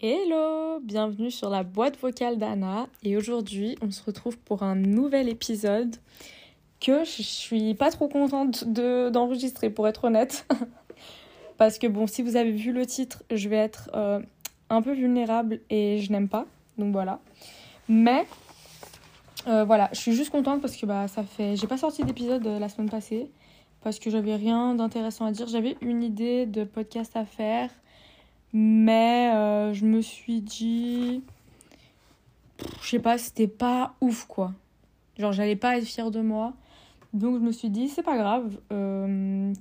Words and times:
Hello, 0.00 0.80
bienvenue 0.80 1.30
sur 1.30 1.48
la 1.48 1.62
boîte 1.62 1.96
vocale 2.00 2.38
d'Anna 2.38 2.88
et 3.04 3.16
aujourd'hui 3.16 3.76
on 3.82 3.92
se 3.92 4.02
retrouve 4.02 4.36
pour 4.38 4.64
un 4.64 4.74
nouvel 4.74 5.28
épisode 5.28 5.94
que 6.80 7.04
je 7.04 7.22
suis 7.22 7.74
pas 7.74 7.92
trop 7.92 8.08
contente 8.08 8.64
de, 8.64 9.08
d'enregistrer 9.10 9.70
pour 9.70 9.86
être 9.86 10.04
honnête. 10.04 10.44
Parce 11.56 11.78
que 11.78 11.86
bon 11.86 12.08
si 12.08 12.22
vous 12.22 12.34
avez 12.34 12.50
vu 12.50 12.72
le 12.72 12.84
titre 12.84 13.22
je 13.30 13.48
vais 13.48 13.56
être 13.56 13.90
euh, 13.94 14.20
un 14.70 14.82
peu 14.82 14.92
vulnérable 14.92 15.60
et 15.70 15.98
je 16.00 16.10
n'aime 16.10 16.28
pas 16.28 16.46
donc 16.78 16.92
voilà. 16.92 17.20
Mais 17.88 18.26
euh, 19.48 19.64
voilà 19.64 19.88
je 19.92 19.98
suis 19.98 20.12
juste 20.12 20.30
contente 20.30 20.60
parce 20.60 20.76
que 20.76 20.84
bah 20.84 21.08
ça 21.08 21.22
fait 21.22 21.56
j'ai 21.56 21.66
pas 21.66 21.78
sorti 21.78 22.04
d'épisode 22.04 22.46
euh, 22.46 22.58
la 22.58 22.68
semaine 22.68 22.90
passée 22.90 23.30
parce 23.82 23.98
que 23.98 24.10
j'avais 24.10 24.36
rien 24.36 24.74
d'intéressant 24.74 25.24
à 25.24 25.32
dire 25.32 25.46
j'avais 25.48 25.76
une 25.80 26.02
idée 26.02 26.44
de 26.44 26.64
podcast 26.64 27.16
à 27.16 27.24
faire 27.24 27.70
mais 28.52 29.30
euh, 29.34 29.74
je 29.74 29.84
me 29.84 30.00
suis 30.00 30.40
dit. 30.40 31.22
Je 32.82 32.88
sais 32.88 32.98
pas, 32.98 33.18
c'était 33.18 33.46
pas 33.46 33.94
ouf 34.00 34.24
quoi. 34.24 34.52
Genre, 35.18 35.32
j'allais 35.32 35.54
pas 35.54 35.76
être 35.78 35.84
fière 35.84 36.10
de 36.10 36.20
moi. 36.20 36.54
Donc, 37.12 37.34
je 37.34 37.40
me 37.40 37.52
suis 37.52 37.70
dit, 37.70 37.88
c'est 37.88 38.02
pas 38.02 38.16
grave, 38.16 38.58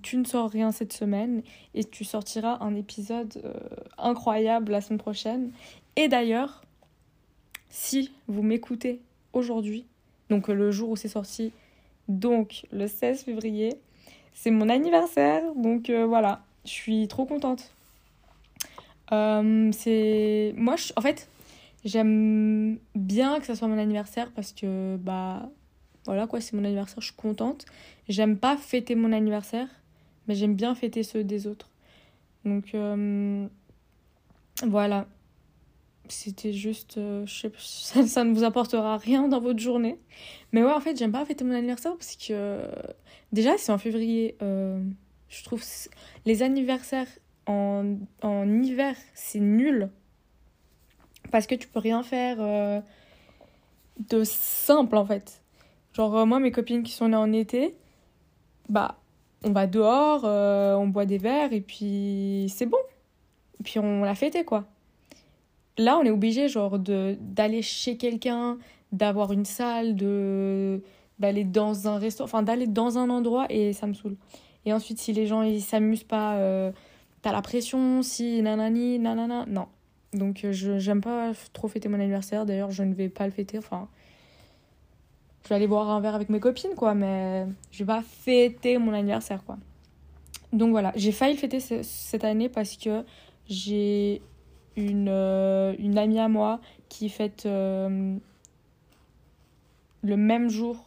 tu 0.02 0.18
ne 0.18 0.24
sors 0.26 0.50
rien 0.50 0.72
cette 0.72 0.94
semaine 0.94 1.44
et 1.76 1.84
tu 1.84 2.04
sortiras 2.04 2.58
un 2.62 2.76
épisode 2.76 3.42
incroyable 3.98 4.72
la 4.72 4.82
semaine 4.82 5.00
prochaine. 5.00 5.52
Et 5.96 6.08
d'ailleurs, 6.08 6.62
si 7.70 8.12
vous 8.28 8.42
m'écoutez 8.42 9.02
aujourd'hui, 9.38 9.86
donc 10.30 10.48
le 10.48 10.72
jour 10.72 10.90
où 10.90 10.96
c'est 10.96 11.08
sorti, 11.08 11.52
donc 12.08 12.66
le 12.72 12.88
16 12.88 13.24
février, 13.24 13.74
c'est 14.34 14.52
mon 14.52 14.70
anniversaire. 14.70 15.42
Donc 15.56 15.90
voilà, 15.90 16.44
je 16.66 16.72
suis 16.72 17.08
trop 17.08 17.26
contente. 17.26 17.72
Euh, 19.12 19.72
c'est 19.72 20.54
moi 20.58 20.76
en 20.98 21.02
fait 21.02 21.30
j'aime 21.86 22.78
bien 22.94 23.40
que 23.40 23.46
ça 23.46 23.56
soit 23.56 23.70
mon 23.70 23.78
anniversaire 23.78 24.32
parce 24.36 24.52
que 24.52 24.98
bah 24.98 25.50
voilà 26.06 26.28
quoi 26.28 26.42
c'est 26.42 26.58
mon 26.58 26.66
anniversaire 26.66 27.00
je 27.00 27.08
suis 27.08 27.16
contente 27.16 27.66
j'aime 28.10 28.38
pas 28.38 28.58
fêter 28.58 28.96
mon 28.96 29.14
anniversaire 29.14 29.70
mais 30.28 30.36
j'aime 30.36 30.56
bien 30.56 30.76
fêter 30.76 31.04
ceux 31.04 31.24
des 31.24 31.48
autres 31.48 31.70
donc 32.44 32.76
euh, 32.76 33.48
voilà 34.66 35.08
c'était 36.12 36.54
juste 36.54 36.98
euh, 36.98 37.26
je 37.26 37.42
sais, 37.42 37.52
ça, 37.58 38.06
ça 38.08 38.24
ne 38.24 38.34
vous 38.34 38.44
apportera 38.44 38.98
rien 38.98 39.28
dans 39.28 39.40
votre 39.40 39.60
journée 39.60 40.00
mais 40.52 40.64
ouais 40.64 40.72
en 40.72 40.80
fait 40.80 40.98
j'aime 40.98 41.12
pas 41.12 41.26
fêter 41.26 41.44
mon 41.44 41.54
anniversaire 41.54 41.96
parce 41.98 42.16
que 42.16 42.62
déjà 43.32 43.58
c'est 43.58 43.72
en 43.72 43.78
février 43.78 44.36
je 44.42 45.44
trouve 45.44 45.64
les 46.26 46.44
anniversaires 46.44 47.08
en, 47.48 47.98
en 48.22 48.62
hiver, 48.62 48.96
c'est 49.14 49.40
nul. 49.40 49.90
Parce 51.32 51.48
que 51.48 51.56
tu 51.56 51.68
peux 51.68 51.80
rien 51.80 52.04
faire 52.04 52.38
euh, 52.40 52.80
de 54.10 54.24
simple 54.24 54.96
en 54.98 55.06
fait. 55.06 55.42
Genre, 55.94 56.16
euh, 56.18 56.26
moi, 56.26 56.40
mes 56.40 56.52
copines 56.52 56.84
qui 56.84 56.92
sont 56.92 57.10
nées 57.10 57.18
en 57.18 57.34
été, 57.34 57.76
bah, 58.70 59.00
on 59.44 59.52
va 59.52 59.68
dehors, 59.68 60.22
euh, 60.26 60.76
on 60.76 60.88
boit 60.88 61.06
des 61.06 61.18
verres 61.18 61.54
et 61.54 61.62
puis 61.62 62.52
c'est 62.54 62.66
bon. 62.66 62.78
Et 63.60 63.64
puis 63.64 63.80
on 63.80 64.04
l'a 64.04 64.16
fêté 64.16 64.46
quoi. 64.46 64.66
Là, 65.78 65.98
on 66.00 66.04
est 66.04 66.12
obligé, 66.12 66.48
genre, 66.48 66.80
d'aller 66.80 67.62
chez 67.62 67.98
quelqu'un, 67.98 68.58
d'avoir 68.92 69.32
une 69.32 69.46
salle, 69.46 69.96
de 69.96 70.82
d'aller 71.20 71.44
dans 71.44 71.88
un 71.88 71.98
restaurant, 71.98 72.26
enfin 72.26 72.44
d'aller 72.44 72.68
dans 72.68 73.00
un 73.00 73.10
endroit 73.10 73.48
et 73.50 73.74
ça 73.74 73.88
me 73.88 73.94
saoule. 73.94 74.18
Et 74.66 74.74
ensuite, 74.74 75.00
si 75.00 75.14
les 75.14 75.26
gens 75.26 75.42
ils 75.42 75.64
s'amusent 75.64 76.04
pas 76.04 76.38
t'as 77.22 77.32
la 77.32 77.42
pression, 77.42 78.02
si 78.02 78.42
nanani, 78.42 79.00
nanana. 79.00 79.46
Non. 79.48 79.68
Donc 80.14 80.46
euh, 80.46 80.52
je 80.52 80.80
j'aime 80.80 81.02
pas 81.02 81.32
trop 81.54 81.68
fêter 81.68 81.90
mon 81.90 82.00
anniversaire. 82.00 82.46
D'ailleurs, 82.46 82.72
je 82.72 82.84
ne 82.84 82.94
vais 82.94 83.10
pas 83.10 83.26
le 83.26 83.32
fêter. 83.32 83.58
Enfin, 83.58 83.88
je 85.44 85.50
vais 85.50 85.56
aller 85.56 85.68
boire 85.68 85.90
un 85.90 86.00
verre 86.00 86.16
avec 86.16 86.30
mes 86.30 86.40
copines, 86.40 86.76
quoi. 86.76 86.94
Mais 86.94 87.46
je 87.72 87.80
vais 87.80 87.86
pas 87.86 88.02
fêter 88.02 88.78
mon 88.78 88.94
anniversaire, 88.94 89.44
quoi. 89.44 89.58
Donc 90.54 90.72
voilà, 90.72 90.94
j'ai 90.96 91.12
failli 91.12 91.34
le 91.34 91.40
fêter 91.40 91.60
cette 91.60 92.24
année 92.24 92.48
parce 92.48 92.78
que 92.78 93.04
j'ai 93.48 94.22
une, 94.78 95.10
euh, 95.10 95.76
une 95.80 95.98
amie 95.98 96.20
à 96.20 96.28
moi 96.28 96.60
qui 96.90 97.10
fête 97.10 97.46
euh, 97.46 98.16
le 100.04 100.18
même 100.18 100.50
jour 100.50 100.84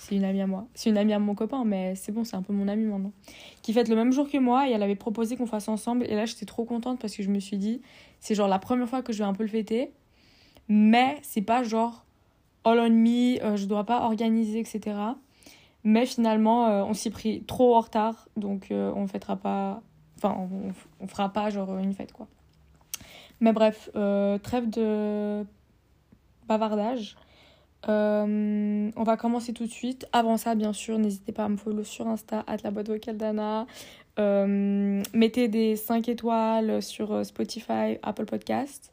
c'est 0.00 0.16
une 0.16 0.24
amie 0.24 0.40
à 0.40 0.46
moi. 0.46 0.66
C'est 0.72 0.88
une 0.88 0.96
amie 0.96 1.12
à 1.12 1.18
mon 1.18 1.34
copain, 1.34 1.62
mais 1.66 1.94
c'est 1.94 2.10
bon, 2.10 2.24
c'est 2.24 2.34
un 2.34 2.40
peu 2.40 2.54
mon 2.54 2.68
amie 2.68 2.86
maintenant. 2.86 3.12
Qui 3.60 3.74
fête 3.74 3.86
le 3.90 3.96
même 3.96 4.12
jour 4.12 4.30
que 4.30 4.38
moi 4.38 4.66
et 4.66 4.72
elle 4.72 4.82
avait 4.82 4.94
proposé 4.94 5.36
qu'on 5.36 5.44
fasse 5.44 5.68
ensemble. 5.68 6.06
Et 6.08 6.14
là, 6.14 6.24
j'étais 6.24 6.46
trop 6.46 6.64
contente 6.64 6.98
parce 6.98 7.14
que 7.14 7.22
je 7.22 7.28
me 7.28 7.38
suis 7.38 7.58
dit, 7.58 7.82
c'est 8.18 8.34
genre 8.34 8.48
la 8.48 8.58
première 8.58 8.88
fois 8.88 9.02
que 9.02 9.12
je 9.12 9.18
vais 9.18 9.24
un 9.24 9.34
peu 9.34 9.42
le 9.42 9.50
fêter. 9.50 9.92
Mais 10.68 11.18
c'est 11.20 11.42
pas 11.42 11.62
genre 11.62 12.06
all 12.64 12.78
on 12.78 12.88
me, 12.88 13.44
euh, 13.44 13.56
je 13.56 13.66
dois 13.66 13.84
pas 13.84 14.00
organiser, 14.00 14.60
etc. 14.60 14.96
Mais 15.84 16.06
finalement, 16.06 16.88
on 16.88 16.94
s'y 16.94 17.10
pris 17.10 17.42
trop 17.42 17.76
en 17.76 17.80
retard. 17.80 18.26
Donc 18.38 18.68
on 18.70 19.06
fêtera 19.06 19.36
pas. 19.36 19.82
Enfin, 20.16 20.48
on, 21.00 21.06
fera 21.08 21.28
pas 21.28 21.50
genre 21.50 21.76
une 21.76 21.92
fête 21.92 22.12
quoi. 22.12 22.26
Mais 23.40 23.52
bref, 23.52 23.90
trêve 24.42 24.68
de 24.70 25.44
bavardage. 26.46 27.16
Euh, 27.88 28.90
on 28.94 29.02
va 29.02 29.16
commencer 29.16 29.52
tout 29.52 29.64
de 29.64 29.70
suite. 29.70 30.06
Avant 30.12 30.36
ça, 30.36 30.54
bien 30.54 30.72
sûr, 30.72 30.98
n'hésitez 30.98 31.32
pas 31.32 31.44
à 31.44 31.48
me 31.48 31.56
follow 31.56 31.84
sur 31.84 32.06
Insta, 32.06 32.44
at 32.46 32.58
la 32.62 32.70
boîte 32.70 32.88
vocale 32.88 33.16
d'Anna. 33.16 33.66
Euh, 34.18 35.02
mettez 35.14 35.48
des 35.48 35.76
5 35.76 36.08
étoiles 36.08 36.82
sur 36.82 37.12
euh, 37.12 37.24
Spotify, 37.24 37.98
Apple 38.02 38.26
Podcast. 38.26 38.92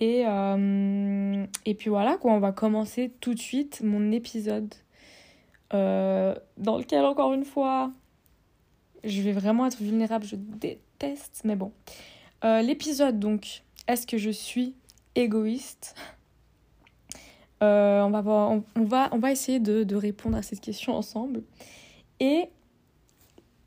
Et, 0.00 0.20
et 0.20 1.74
puis 1.74 1.90
voilà, 1.90 2.18
quoi, 2.18 2.30
on 2.30 2.38
va 2.38 2.52
commencer 2.52 3.10
tout 3.20 3.34
de 3.34 3.38
suite 3.40 3.80
mon 3.82 4.12
épisode 4.12 4.72
dans 5.72 6.78
lequel, 6.78 7.04
encore 7.04 7.32
une 7.32 7.44
fois, 7.44 7.90
je 9.02 9.20
vais 9.22 9.32
vraiment 9.32 9.66
être 9.66 9.82
vulnérable. 9.82 10.24
Je 10.24 10.36
déteste, 10.36 11.40
mais 11.42 11.56
bon. 11.56 11.72
L'épisode, 12.44 13.18
donc, 13.18 13.64
est-ce 13.88 14.06
que 14.06 14.18
je 14.18 14.30
suis 14.30 14.76
égoïste 15.14 15.96
euh, 17.62 18.02
on, 18.02 18.10
va 18.84 19.32
essayer 19.32 19.58
de, 19.58 19.96
répondre 19.96 20.36
à 20.36 20.42
cette 20.42 20.60
question 20.60 20.94
ensemble. 20.94 21.42
Et 22.20 22.50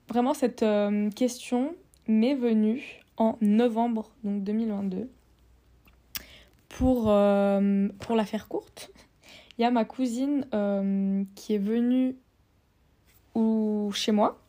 vraiment, 0.07 0.33
cette 0.33 0.63
euh, 0.63 1.09
question 1.09 1.75
m'est 2.07 2.35
venue 2.35 3.01
en 3.17 3.37
novembre 3.41 4.11
donc 4.23 4.43
2022. 4.43 5.09
Pour, 6.69 7.05
euh, 7.07 7.89
pour 7.99 8.15
la 8.15 8.23
faire 8.23 8.47
courte, 8.47 8.91
il 9.57 9.63
y 9.63 9.65
a 9.65 9.71
ma 9.71 9.83
cousine 9.83 10.45
qui 11.35 11.53
est 11.53 11.57
venue 11.57 12.15
chez 13.93 14.13
moi, 14.13 14.41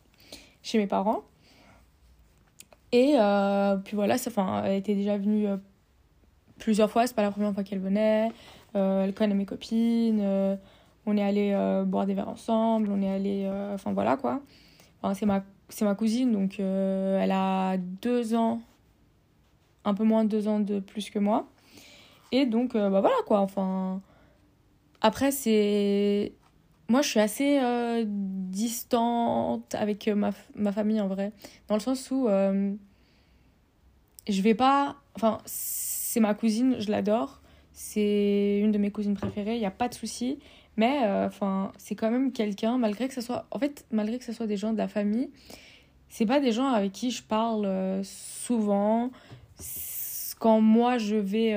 chez 0.61 0.77
mes 0.77 0.87
parents. 0.87 1.23
Et 2.93 3.17
puis 3.83 3.95
voilà, 3.95 4.17
ça, 4.17 4.31
elle 4.65 4.77
était 4.77 4.95
déjà 4.95 5.17
venue 5.17 5.47
plusieurs 6.59 6.89
fois, 6.89 7.07
c'est 7.07 7.15
pas 7.15 7.21
la 7.21 7.31
première 7.31 7.53
fois 7.53 7.63
qu'elle 7.63 7.79
venait. 7.79 8.31
Euh, 8.75 9.03
elle 9.03 9.13
connaît 9.13 9.35
mes 9.35 9.45
copines, 9.45 10.19
euh, 10.21 10.55
on 11.05 11.17
est 11.17 11.23
allé 11.23 11.51
euh, 11.53 11.83
boire 11.83 12.05
des 12.05 12.13
verres 12.13 12.29
ensemble, 12.29 12.89
on 12.89 13.01
est 13.01 13.09
allé. 13.09 13.49
Enfin 13.73 13.93
voilà 13.93 14.17
quoi. 14.17 14.41
C'est 15.13 15.25
ma, 15.25 15.43
ma 15.81 15.95
cousine, 15.95 16.31
donc 16.31 16.59
elle 16.59 17.31
a 17.31 17.77
deux 17.77 18.35
ans, 18.35 18.61
un 19.83 19.93
peu 19.93 20.03
moins 20.03 20.23
de 20.23 20.29
deux 20.29 20.47
ans 20.47 20.59
de 20.59 20.79
plus 20.79 21.09
que 21.09 21.19
moi. 21.19 21.45
Et 22.31 22.45
donc, 22.45 22.73
bah 22.73 23.01
voilà 23.01 23.15
quoi. 23.27 23.39
Enfin. 23.41 24.01
Après, 25.01 25.31
c'est. 25.31 26.31
Moi, 26.89 27.01
je 27.01 27.09
suis 27.09 27.19
assez 27.19 27.59
distante 28.05 29.73
avec 29.73 30.07
ma, 30.07 30.31
ma 30.55 30.71
famille 30.71 30.99
en 30.99 31.07
vrai. 31.07 31.31
Dans 31.67 31.75
le 31.75 31.81
sens 31.81 32.11
où. 32.11 32.27
je 32.27 34.41
vais 34.41 34.55
pas. 34.55 34.97
Enfin, 35.15 35.39
c'est 35.45 36.19
ma 36.19 36.33
cousine, 36.33 36.75
je 36.79 36.91
l'adore. 36.91 37.41
C'est 37.71 38.59
une 38.61 38.71
de 38.71 38.77
mes 38.77 38.91
cousines 38.91 39.15
préférées, 39.15 39.55
il 39.55 39.59
n'y 39.59 39.65
a 39.65 39.71
pas 39.71 39.89
de 39.89 39.95
souci. 39.95 40.39
Mais 40.77 41.01
euh, 41.03 41.29
c'est 41.77 41.95
quand 41.95 42.09
même 42.09 42.31
quelqu'un, 42.31 42.77
malgré 42.77 43.07
que 43.07 43.13
ce 43.13 43.21
soit. 43.21 43.45
En 43.51 43.59
fait, 43.59 43.85
malgré 43.91 44.17
que 44.17 44.25
ce 44.25 44.33
soit 44.33 44.47
des 44.47 44.57
gens 44.57 44.73
de 44.73 44.77
la 44.77 44.87
famille, 44.87 45.29
c'est 46.09 46.25
pas 46.25 46.39
des 46.39 46.51
gens 46.51 46.67
avec 46.67 46.91
qui 46.91 47.11
je 47.11 47.23
parle 47.23 47.65
euh, 47.65 48.03
souvent. 48.03 49.11
Quand 50.39 50.61
moi 50.61 50.97
je 50.97 51.15
vais. 51.15 51.53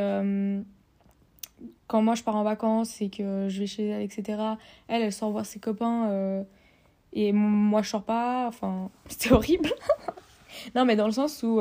Euh, 1.87 1.89
quand 1.89 2.03
moi 2.03 2.15
je 2.15 2.23
pars 2.23 2.37
en 2.37 2.43
vacances 2.43 3.01
et 3.01 3.09
que 3.09 3.49
je 3.49 3.61
vais 3.61 3.67
chez 3.67 3.87
elle, 3.89 4.03
etc., 4.03 4.43
elle, 4.89 5.03
elle 5.03 5.13
sort 5.13 5.31
voir 5.31 5.47
ses 5.47 5.61
copains 5.61 6.45
et 7.13 7.33
moi 7.33 7.83
je 7.83 7.89
sors 7.89 8.03
pas. 8.03 8.47
Enfin, 8.49 8.91
c'est 9.09 9.33
horrible. 9.33 9.73
non, 10.75 10.85
mais 10.85 10.97
dans 10.97 11.07
le 11.07 11.13
sens 11.13 11.43
où 11.43 11.61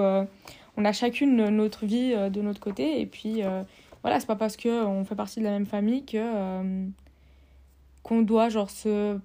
on 0.77 0.85
a 0.85 0.93
chacune 0.93 1.49
notre 1.49 1.85
vie 1.85 2.13
de 2.13 2.41
notre 2.41 2.59
côté 2.59 2.99
et 3.01 3.05
puis 3.05 3.43
voilà, 4.05 4.19
c'est 4.19 4.27
pas 4.27 4.35
parce 4.35 4.55
qu'on 4.55 5.03
fait 5.03 5.15
partie 5.15 5.39
de 5.39 5.45
la 5.45 5.49
même 5.49 5.65
famille 5.65 6.05
que, 6.05 6.17
euh, 6.17 6.85
qu'on 8.03 8.21
doit 8.21 8.49
genre 8.49 8.69
se 8.69 9.17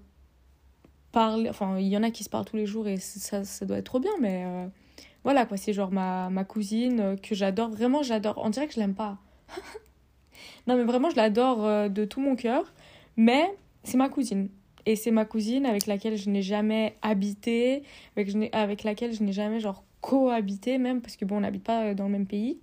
parler. 1.13 1.51
Enfin, 1.51 1.77
il 1.79 1.89
y 1.89 1.99
en 1.99 2.03
a 2.03 2.11
qui 2.11 2.25
se 2.25 2.31
parlent 2.31 2.47
tous 2.47 2.57
les 2.57 2.65
jours 2.65 2.89
et 2.89 2.97
ça, 2.97 3.45
ça 3.45 3.67
doit 3.67 3.77
être 3.77 3.85
trop 3.85 4.01
bien, 4.01 4.15
mais 4.23 4.45
euh, 4.47 4.67
voilà 5.23 5.45
quoi, 5.45 5.59
c'est 5.59 5.75
genre 5.75 5.93
ma, 5.93 6.31
ma 6.31 6.45
cousine 6.45 7.01
euh, 7.01 7.17
que 7.17 7.35
j'adore. 7.35 7.69
Vraiment, 7.69 8.03
j'adore. 8.03 8.41
On 8.43 8.49
dirait 8.49 8.69
que 8.69 8.73
je 8.73 8.81
l'aime 8.81 8.95
pas. 8.95 9.19
non, 10.67 10.77
mais 10.77 10.85
vraiment, 10.85 11.11
je 11.11 11.17
l'adore 11.17 11.65
euh, 11.65 11.89
de 11.89 12.05
tout 12.05 12.21
mon 12.21 12.37
cœur, 12.37 12.73
mais 13.17 13.55
c'est 13.85 13.97
ma 13.97 14.09
cousine. 14.09 14.49
Et 14.87 14.97
c'est 14.97 15.11
ma 15.11 15.25
cousine 15.25 15.67
avec 15.67 15.87
laquelle 15.87 16.17
je 16.17 16.31
n'ai 16.31 16.43
jamais 16.43 16.97
habité, 17.03 17.83
avec, 18.17 18.35
avec 18.53 18.83
laquelle 18.83 19.13
je 19.13 19.23
n'ai 19.23 19.33
jamais 19.33 19.61
genre 19.61 19.85
cohabité 20.01 20.79
même, 20.79 21.01
parce 21.01 21.17
que 21.17 21.25
bon, 21.25 21.37
on 21.37 21.41
n'habite 21.41 21.65
pas 21.65 21.95
dans 21.95 22.05
le 22.05 22.11
même 22.11 22.27
pays. 22.27 22.59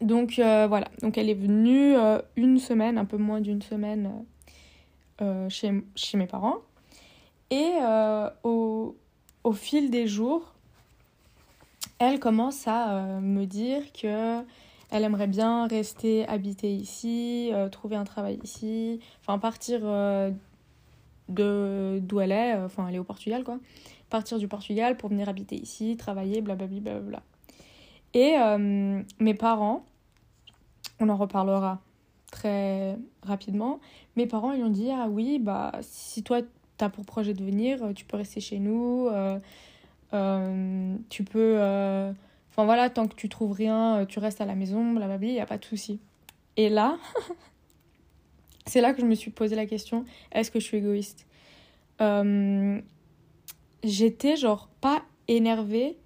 Donc 0.00 0.34
voilà, 0.36 0.88
donc 1.02 1.18
elle 1.18 1.28
est 1.28 1.34
venue 1.34 1.94
une 2.36 2.58
semaine, 2.58 2.96
un 2.96 3.04
peu 3.04 3.18
moins 3.18 3.40
d'une 3.40 3.60
semaine 3.60 4.24
chez, 5.50 5.72
chez 5.94 6.16
mes 6.16 6.26
parents. 6.26 6.58
Et 7.50 7.72
euh, 7.80 8.28
au, 8.42 8.96
au, 9.42 9.52
fil 9.52 9.90
des 9.90 10.06
jours, 10.06 10.52
elle 11.98 12.20
commence 12.20 12.68
à 12.68 12.90
euh, 12.90 13.20
me 13.20 13.46
dire 13.46 13.82
que 13.92 14.42
elle 14.90 15.04
aimerait 15.04 15.26
bien 15.26 15.66
rester 15.66 16.26
habiter 16.28 16.72
ici, 16.72 17.50
euh, 17.52 17.68
trouver 17.68 17.96
un 17.96 18.04
travail 18.04 18.38
ici, 18.42 19.00
enfin 19.20 19.38
partir 19.38 19.80
de 21.28 22.00
d'où 22.00 22.20
elle 22.20 22.32
est, 22.32 22.54
enfin 22.54 22.88
elle 22.88 22.94
est 22.94 22.98
au 22.98 23.04
Portugal 23.04 23.44
quoi, 23.44 23.58
partir 24.10 24.38
du 24.38 24.48
Portugal 24.48 24.96
pour 24.96 25.10
venir 25.10 25.28
habiter 25.28 25.56
ici, 25.56 25.96
travailler, 25.96 26.40
blablabla. 26.40 26.80
Bla, 26.80 27.00
bla. 27.00 27.22
Et 28.14 28.36
mes 29.20 29.34
parents, 29.34 29.84
on 31.00 31.08
en 31.10 31.16
reparlera 31.16 31.80
très 32.30 32.96
rapidement, 33.22 33.80
mes 34.16 34.26
parents 34.26 34.52
ils 34.52 34.62
ont 34.62 34.70
dit 34.70 34.90
ah 34.90 35.06
oui 35.08 35.38
bah 35.38 35.72
si 35.82 36.22
toi 36.22 36.40
tu 36.78 36.90
pour 36.90 37.04
projet 37.04 37.34
de 37.34 37.44
venir, 37.44 37.82
euh, 37.82 37.92
tu 37.92 38.04
peux 38.04 38.16
rester 38.16 38.40
chez 38.40 38.58
nous, 38.58 39.08
euh, 39.10 39.38
euh, 40.14 40.96
tu 41.08 41.24
peux... 41.24 41.58
Enfin 42.58 42.66
voilà, 42.66 42.90
tant 42.90 43.06
que 43.06 43.14
tu 43.14 43.28
trouves 43.28 43.52
rien, 43.52 44.04
tu 44.08 44.18
restes 44.18 44.40
à 44.40 44.44
la 44.44 44.56
maison, 44.56 44.92
blablabla, 44.92 45.28
il 45.28 45.32
n'y 45.34 45.38
a 45.38 45.46
pas 45.46 45.58
de 45.58 45.64
souci. 45.64 46.00
Et 46.56 46.68
là, 46.68 46.98
c'est 48.66 48.80
là 48.80 48.92
que 48.92 49.00
je 49.00 49.06
me 49.06 49.14
suis 49.14 49.30
posé 49.30 49.54
la 49.54 49.64
question, 49.64 50.04
est-ce 50.32 50.50
que 50.50 50.58
je 50.58 50.64
suis 50.64 50.78
égoïste? 50.78 51.28
J'étais 53.84 54.34
genre 54.34 54.68
pas 54.80 55.04
énervée, 55.28 55.98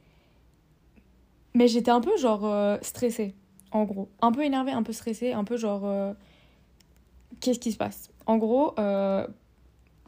mais 1.54 1.68
j'étais 1.68 1.90
un 1.90 2.02
peu 2.02 2.18
genre 2.18 2.78
stressée, 2.82 3.34
en 3.70 3.84
gros. 3.84 4.10
Un 4.20 4.30
peu 4.30 4.44
énervée, 4.44 4.72
un 4.72 4.82
peu 4.82 4.92
stressée, 4.92 5.32
un 5.32 5.44
peu 5.44 5.56
genre... 5.56 6.14
Qu'est-ce 7.40 7.60
qui 7.60 7.72
se 7.72 7.78
passe? 7.78 8.10
En 8.26 8.36
gros, 8.36 8.74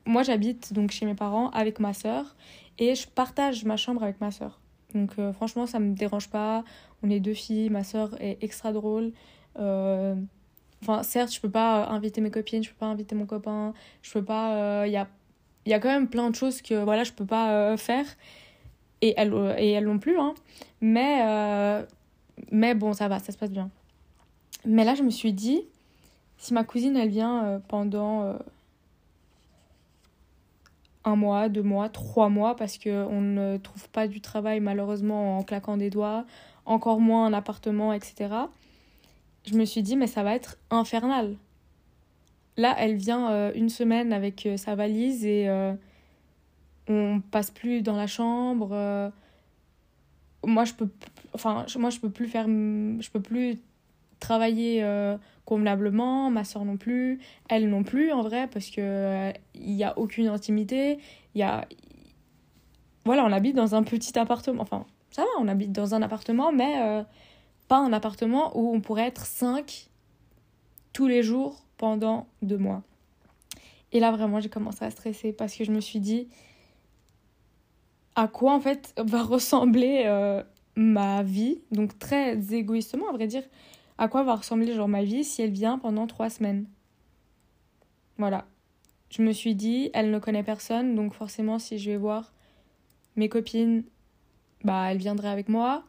moi 0.05 0.23
j'habite 0.23 0.75
donc 0.75 0.91
chez 0.91 1.07
mes 1.07 1.15
parents 1.15 1.49
avec 1.53 1.81
ma 1.81 1.95
sœur 1.95 2.37
et 2.79 2.95
je 2.95 3.09
partage 3.09 3.65
ma 3.65 3.79
chambre 3.79 4.03
avec 4.03 4.21
ma 4.21 4.31
sœur. 4.31 4.61
Donc 4.95 5.13
euh, 5.19 5.33
franchement 5.33 5.67
ça 5.67 5.79
me 5.79 5.95
dérange 5.95 6.29
pas. 6.29 6.65
On 7.03 7.11
est 7.11 7.21
deux 7.21 7.35
filles, 7.35 7.71
ma 7.71 7.85
sœur 7.85 8.11
est 8.21 8.39
extra 8.43 8.73
drôle. 8.73 9.13
Euh, 9.59 10.15
enfin 10.83 11.03
certes 11.03 11.33
je 11.33 11.41
peux 11.41 11.51
pas 11.51 11.87
inviter 11.89 12.21
mes 12.21 12.31
copines, 12.31 12.63
je 12.63 12.71
peux 12.71 12.79
pas 12.79 12.87
inviter 12.87 13.15
mon 13.15 13.27
copain, 13.27 13.75
je 14.03 14.13
peux 14.13 14.25
pas... 14.25 14.85
Il 14.87 14.89
euh, 14.89 14.93
y 14.93 14.97
a, 14.97 15.09
y 15.67 15.73
a 15.73 15.81
quand 15.81 15.89
même 15.89 16.09
plein 16.09 16.31
de 16.31 16.35
choses 16.35 16.63
que 16.63 16.83
voilà 16.83 17.05
je 17.05 17.13
peux 17.13 17.27
pas 17.27 17.77
faire. 17.77 18.07
Et 19.01 19.13
elles, 19.17 19.35
et 19.59 19.73
elles 19.73 19.85
non 19.85 19.99
plus. 19.99 20.19
Hein. 20.19 20.35
Mais, 20.81 21.85
mais 22.51 22.75
bon 22.75 22.93
ça 22.93 23.09
va, 23.09 23.19
ça 23.19 23.33
se 23.33 23.39
passe 23.39 23.51
bien. 23.51 23.71
Mais 24.65 24.85
là 24.85 24.95
je 24.95 25.03
me 25.03 25.11
suis 25.11 25.33
dit, 25.33 25.63
si 26.39 26.55
ma 26.55 26.65
cousine 26.65 26.97
elle 26.97 27.11
vient 27.11 27.61
pendant 27.69 28.39
un 31.05 31.17
mois, 31.17 31.49
deux 31.49 31.63
mois, 31.63 31.89
trois 31.89 32.29
mois, 32.29 32.57
parce 32.57 32.79
qu'on 32.79 33.21
ne 33.21 33.57
trouve 33.59 33.89
pas 33.91 34.09
du 34.09 34.21
travail 34.21 34.61
malheureusement 34.61 35.39
en 35.39 35.43
claquant 35.43 35.77
des 35.77 35.91
doigts, 35.91 36.25
encore 36.65 37.01
moins 37.01 37.27
un 37.27 37.33
appartement, 37.33 37.93
etc. 37.93 38.35
Je 39.47 39.55
me 39.55 39.65
suis 39.65 39.83
dit, 39.83 39.97
mais 39.97 40.07
ça 40.07 40.23
va 40.23 40.35
être 40.35 40.57
infernal. 40.71 41.37
Là, 42.57 42.75
elle 42.79 42.95
vient 42.95 43.31
euh, 43.31 43.53
une 43.55 43.69
semaine 43.69 44.13
avec 44.13 44.47
euh, 44.47 44.57
sa 44.57 44.75
valise 44.75 45.27
et 45.27 45.49
euh, 45.49 45.75
on 46.89 47.21
passe 47.21 47.51
plus 47.51 47.83
dans 47.83 47.97
la 47.97 48.07
chambre. 48.07 49.13
moi, 50.45 50.65
je 50.65 50.75
peux, 50.75 50.89
enfin, 51.35 51.67
moi, 51.79 51.91
je 51.91 51.99
peux 51.99 52.11
plus 52.11 52.29
faire, 52.29 52.47
je 52.47 53.11
peux 53.11 53.21
plus 53.21 53.59
travailler 54.21 54.83
convenablement, 55.45 56.31
ma 56.31 56.45
soeur 56.45 56.65
non 56.65 56.77
plus, 56.77 57.21
elle 57.49 57.69
non 57.69 57.83
plus 57.83 58.13
en 58.13 58.23
vrai, 58.23 58.49
parce 58.49 58.71
que 58.71 58.81
euh, 58.81 59.33
il 59.55 59.75
n'y 59.75 59.85
a 59.85 59.99
aucune 59.99 60.29
intimité. 60.29 60.99
Il 61.35 61.41
y 61.41 61.43
a. 61.43 61.67
Voilà, 63.05 63.25
on 63.25 63.33
habite 63.33 63.55
dans 63.55 63.75
un 63.75 63.83
petit 63.83 64.19
appartement. 64.19 64.63
Enfin, 64.63 64.87
ça 65.11 65.23
va, 65.23 65.29
on 65.39 65.49
habite 65.49 65.73
dans 65.73 65.95
un 65.95 66.03
appartement, 66.03 66.53
mais 66.53 66.81
euh, 66.83 67.03
pas 67.69 67.79
un 67.79 67.93
appartement 67.93 68.57
où 68.57 68.75
on 68.75 68.81
pourrait 68.81 69.07
être 69.07 69.27
cinq 69.27 69.91
tous 70.93 71.07
les 71.07 71.23
jours 71.23 71.65
pendant 71.77 72.27
deux 72.41 72.57
mois. 72.57 72.83
Et 73.93 74.01
là, 74.01 74.11
vraiment, 74.11 74.41
j'ai 74.41 74.49
commencé 74.49 74.85
à 74.85 74.91
stresser 74.91 75.33
parce 75.33 75.55
que 75.55 75.65
je 75.65 75.71
me 75.71 75.81
suis 75.81 76.01
dit 76.01 76.29
à 78.17 78.29
quoi 78.29 78.55
en 78.55 78.61
fait 78.61 78.95
va 78.97 79.23
ressembler 79.23 80.05
euh, 80.07 80.43
ma 80.75 81.23
vie? 81.23 81.61
Donc, 81.71 81.99
très 81.99 82.55
égoïstement, 82.55 83.11
à 83.11 83.13
vrai 83.13 83.27
dire, 83.27 83.43
à 83.99 84.09
quoi 84.09 84.23
va 84.23 84.35
ressembler 84.35 84.75
genre 84.75 84.89
ma 84.89 85.05
vie 85.05 85.25
si 85.25 85.43
elle 85.43 85.53
vient 85.53 85.79
pendant 85.79 86.07
trois 86.07 86.31
semaines. 86.31 86.67
Voilà. 88.19 88.47
Je 89.11 89.23
me 89.23 89.33
suis 89.33 89.55
dit, 89.55 89.91
elle 89.95 90.11
ne 90.11 90.19
connaît 90.19 90.43
personne, 90.43 90.95
donc 90.95 91.15
forcément 91.15 91.59
si 91.59 91.79
je 91.79 91.91
vais 91.91 91.97
voir 91.97 92.33
mes 93.17 93.29
copines, 93.29 93.85
bah 94.65 94.91
elle 94.91 94.99
viendrait 94.99 95.29
avec 95.29 95.49
moi. 95.49 95.85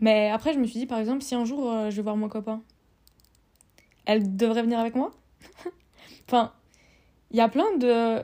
Mais 0.00 0.30
après 0.30 0.52
je 0.52 0.58
me 0.58 0.66
suis 0.66 0.80
dit 0.80 0.86
par 0.86 0.98
exemple 0.98 1.22
si 1.22 1.34
un 1.34 1.44
jour 1.44 1.70
euh, 1.70 1.90
je 1.90 1.96
vais 1.96 2.02
voir 2.02 2.16
mon 2.16 2.28
copain, 2.28 2.62
elle 4.06 4.36
devrait 4.36 4.62
venir 4.62 4.80
avec 4.80 4.96
moi? 4.96 5.12
enfin, 6.26 6.52
il 7.30 7.36
y 7.36 7.40
a 7.40 7.48
plein 7.48 7.76
de 7.76 8.22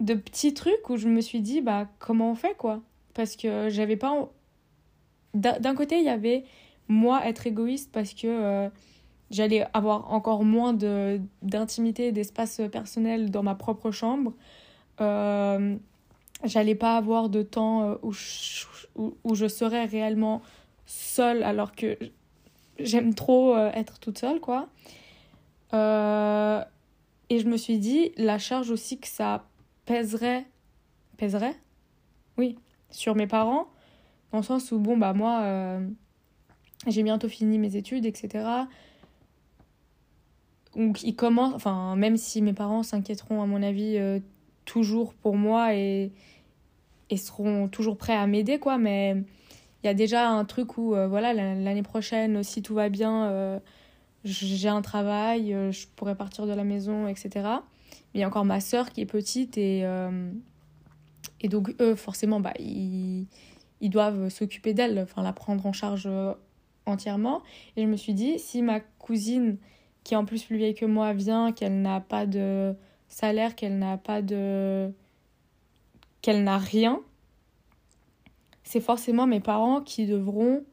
de 0.00 0.14
petits 0.14 0.54
trucs 0.54 0.90
où 0.90 0.96
je 0.96 1.08
me 1.08 1.20
suis 1.20 1.40
dit 1.40 1.60
bah 1.60 1.88
comment 1.98 2.30
on 2.32 2.34
fait 2.34 2.56
quoi? 2.56 2.82
Parce 3.14 3.36
que 3.36 3.68
j'avais 3.70 3.96
pas 3.96 4.28
d'un 5.34 5.74
côté 5.74 5.98
il 5.98 6.04
y 6.04 6.10
avait 6.10 6.44
moi 6.88 7.26
être 7.26 7.46
égoïste 7.46 7.90
parce 7.92 8.14
que 8.14 8.26
euh, 8.26 8.68
j'allais 9.30 9.66
avoir 9.74 10.10
encore 10.12 10.44
moins 10.44 10.72
d'intimité, 11.42 12.12
d'espace 12.12 12.60
personnel 12.72 13.30
dans 13.30 13.42
ma 13.42 13.54
propre 13.54 13.90
chambre. 13.90 14.32
Euh, 15.00 15.76
j'allais 16.44 16.74
pas 16.74 16.96
avoir 16.96 17.28
de 17.28 17.42
temps 17.42 17.82
euh, 17.82 17.94
où 18.02 18.12
je, 18.12 18.64
où, 18.96 19.34
je 19.34 19.46
serais 19.46 19.84
réellement 19.84 20.42
seule 20.86 21.42
alors 21.42 21.72
que 21.72 21.98
j'aime 22.78 23.14
trop 23.14 23.56
être 23.56 23.98
toute 23.98 24.18
seule 24.18 24.40
quoi. 24.40 24.68
et 25.72 25.76
je 27.38 27.46
me 27.46 27.56
suis 27.56 27.78
dit 27.78 28.12
la 28.16 28.38
charge 28.38 28.70
aussi 28.70 28.98
que 28.98 29.08
ça 29.08 29.44
pèserait 29.84 30.46
pèserait? 31.16 31.56
Oui 32.38 32.56
sur 32.90 33.14
mes 33.14 33.26
parents 33.26 33.68
dans 34.32 34.38
le 34.38 34.44
sens 34.44 34.72
où 34.72 34.78
bon 34.78 34.96
bah 34.96 35.12
moi 35.12 35.80
j'ai 36.90 37.02
bientôt 37.02 37.28
fini 37.28 37.58
mes 37.58 37.76
études, 37.76 38.06
etc. 38.06 38.66
Donc 40.76 41.02
ils 41.02 41.16
commencent, 41.16 41.54
enfin 41.54 41.96
même 41.96 42.16
si 42.16 42.42
mes 42.42 42.52
parents 42.52 42.82
s'inquiéteront 42.82 43.42
à 43.42 43.46
mon 43.46 43.62
avis 43.62 43.96
euh, 43.96 44.20
toujours 44.64 45.14
pour 45.14 45.36
moi 45.36 45.74
et, 45.74 46.12
et 47.10 47.16
seront 47.16 47.68
toujours 47.68 47.96
prêts 47.96 48.14
à 48.14 48.26
m'aider 48.26 48.58
quoi, 48.58 48.78
mais 48.78 49.16
il 49.82 49.86
y 49.86 49.88
a 49.88 49.94
déjà 49.94 50.28
un 50.28 50.44
truc 50.44 50.78
où 50.78 50.94
euh, 50.94 51.08
voilà 51.08 51.32
l'année 51.32 51.82
prochaine 51.82 52.42
si 52.42 52.62
tout 52.62 52.74
va 52.74 52.90
bien, 52.90 53.26
euh, 53.26 53.58
j'ai 54.24 54.68
un 54.68 54.82
travail, 54.82 55.54
je 55.70 55.86
pourrais 55.96 56.14
partir 56.14 56.46
de 56.46 56.52
la 56.52 56.64
maison, 56.64 57.08
etc. 57.08 57.30
Mais 57.34 58.14
il 58.14 58.20
y 58.20 58.24
a 58.24 58.28
encore 58.28 58.44
ma 58.44 58.60
sœur 58.60 58.90
qui 58.90 59.00
est 59.00 59.06
petite 59.06 59.58
et 59.58 59.84
et 61.40 61.48
donc 61.48 61.74
eux 61.80 61.94
forcément 61.94 62.40
bah 62.40 62.52
ils, 62.58 63.26
ils 63.80 63.90
doivent 63.90 64.28
s'occuper 64.28 64.74
d'elle, 64.74 64.98
enfin 64.98 65.22
la 65.22 65.32
prendre 65.32 65.64
en 65.66 65.72
charge 65.72 66.08
entièrement. 66.88 67.42
Et 67.76 67.82
je 67.82 67.86
me 67.86 67.96
suis 67.96 68.14
dit, 68.14 68.38
si 68.38 68.62
ma 68.62 68.80
cousine, 68.80 69.58
qui 70.04 70.14
est 70.14 70.16
en 70.16 70.24
plus 70.24 70.44
plus 70.44 70.56
vieille 70.56 70.74
que 70.74 70.86
moi, 70.86 71.12
vient, 71.12 71.52
qu'elle 71.52 71.82
n'a 71.82 72.00
pas 72.00 72.26
de 72.26 72.74
salaire, 73.08 73.54
qu'elle 73.54 73.78
n'a 73.78 73.96
pas 73.96 74.22
de. 74.22 74.92
qu'elle 76.22 76.44
n'a 76.44 76.58
rien, 76.58 77.00
c'est 78.62 78.80
forcément 78.80 79.26
mes 79.26 79.40
parents 79.40 79.80
qui 79.80 80.06
devront 80.06 80.64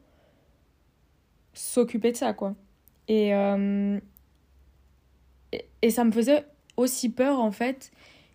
s'occuper 1.54 2.12
de 2.12 2.16
ça, 2.16 2.32
quoi. 2.32 2.54
Et, 3.08 3.34
euh, 3.34 3.98
ça 5.88 6.04
me 6.04 6.10
faisait 6.10 6.44
aussi 6.76 7.08
peur, 7.08 7.40
en 7.40 7.52
fait, 7.52 7.92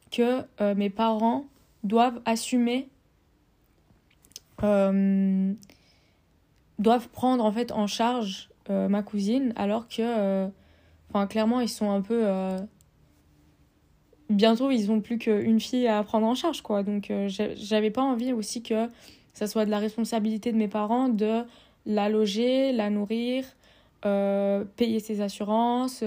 que 0.09 0.43
euh, 0.61 0.73
mes 0.75 0.89
parents 0.89 1.45
doivent 1.83 2.21
assumer 2.25 2.89
euh, 4.63 5.53
doivent 6.81 7.07
prendre 7.09 7.45
en 7.45 7.51
fait 7.51 7.71
en 7.71 7.87
charge 7.87 8.49
euh, 8.69 8.89
ma 8.89 9.03
cousine 9.03 9.53
alors 9.55 9.87
que 9.87 10.01
euh, 10.01 10.47
enfin 11.09 11.27
clairement 11.27 11.61
ils 11.61 11.69
sont 11.69 11.91
un 11.91 12.01
peu 12.01 12.21
euh, 12.25 12.57
bientôt 14.29 14.71
ils 14.71 14.91
ont 14.91 14.99
plus 14.99 15.17
qu'une 15.17 15.59
fille 15.59 15.87
à 15.87 16.03
prendre 16.03 16.25
en 16.25 16.35
charge 16.35 16.61
quoi 16.61 16.83
donc 16.83 17.11
j'avais 17.27 17.91
pas 17.91 18.01
envie 18.01 18.33
aussi 18.33 18.63
que 18.63 18.87
ça 19.33 19.47
soit 19.47 19.65
de 19.65 19.71
la 19.71 19.79
responsabilité 19.79 20.51
de 20.51 20.57
mes 20.57 20.67
parents 20.67 21.07
de 21.07 21.43
la 21.85 22.09
loger 22.09 22.71
la 22.71 22.89
nourrir 22.89 23.45
payer 24.01 24.99
ses 24.99 25.21
assurances 25.21 26.03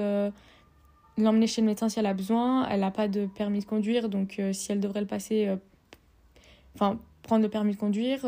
l'emmener 1.17 1.47
chez 1.47 1.61
le 1.61 1.69
médecin 1.69 1.89
si 1.89 2.01
elle 2.01 2.07
a 2.07 2.15
besoin. 2.15 2.69
Elle 2.69 2.81
n'a 2.81 2.91
pas 2.91 3.07
de 3.07 3.27
permis 3.27 3.61
de 3.61 3.65
conduire, 3.67 4.09
donc 4.09 4.43
si 4.51 4.73
elle 4.73 4.81
devrait 4.81 5.01
le 5.01 5.07
passer, 5.07 5.49
enfin, 6.75 6.99
prendre 7.23 7.45
le 7.45 7.49
permis 7.49 7.75
de 7.75 7.79
conduire, 7.79 8.27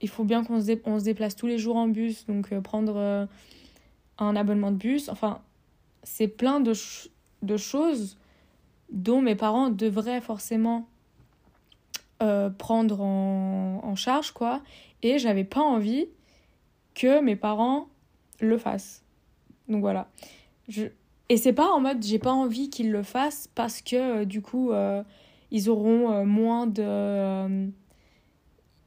il 0.00 0.08
faut 0.08 0.24
bien 0.24 0.44
qu'on 0.44 0.60
se, 0.60 1.04
déplace 1.04 1.36
tous 1.36 1.46
les 1.46 1.58
jours 1.58 1.76
en 1.76 1.88
bus, 1.88 2.26
donc 2.26 2.58
prendre 2.60 3.28
un 4.18 4.36
abonnement 4.36 4.70
de 4.70 4.76
bus. 4.76 5.08
Enfin, 5.08 5.40
c'est 6.02 6.28
plein 6.28 6.60
de, 6.60 6.74
choses 7.56 8.18
dont 8.90 9.22
mes 9.22 9.34
parents 9.34 9.70
devraient 9.70 10.20
forcément 10.20 10.86
prendre 12.58 13.00
en, 13.00 13.94
charge, 13.96 14.32
quoi. 14.32 14.62
Et 15.02 15.18
j'avais 15.18 15.44
pas 15.44 15.62
envie 15.62 16.06
que 16.94 17.20
mes 17.20 17.36
parents 17.36 17.88
le 18.40 18.58
fassent. 18.58 19.02
Donc 19.68 19.80
voilà. 19.80 20.08
Je, 20.68 20.86
et 21.28 21.36
c'est 21.36 21.52
pas 21.52 21.68
en 21.70 21.80
mode 21.80 22.02
j'ai 22.02 22.18
pas 22.18 22.32
envie 22.32 22.70
qu'ils 22.70 22.90
le 22.90 23.02
fassent 23.02 23.48
parce 23.54 23.82
que 23.82 24.22
euh, 24.22 24.24
du 24.24 24.42
coup 24.42 24.70
euh, 24.70 25.02
ils 25.50 25.68
auront 25.68 26.12
euh, 26.12 26.24
moins 26.24 26.66
de. 26.66 27.68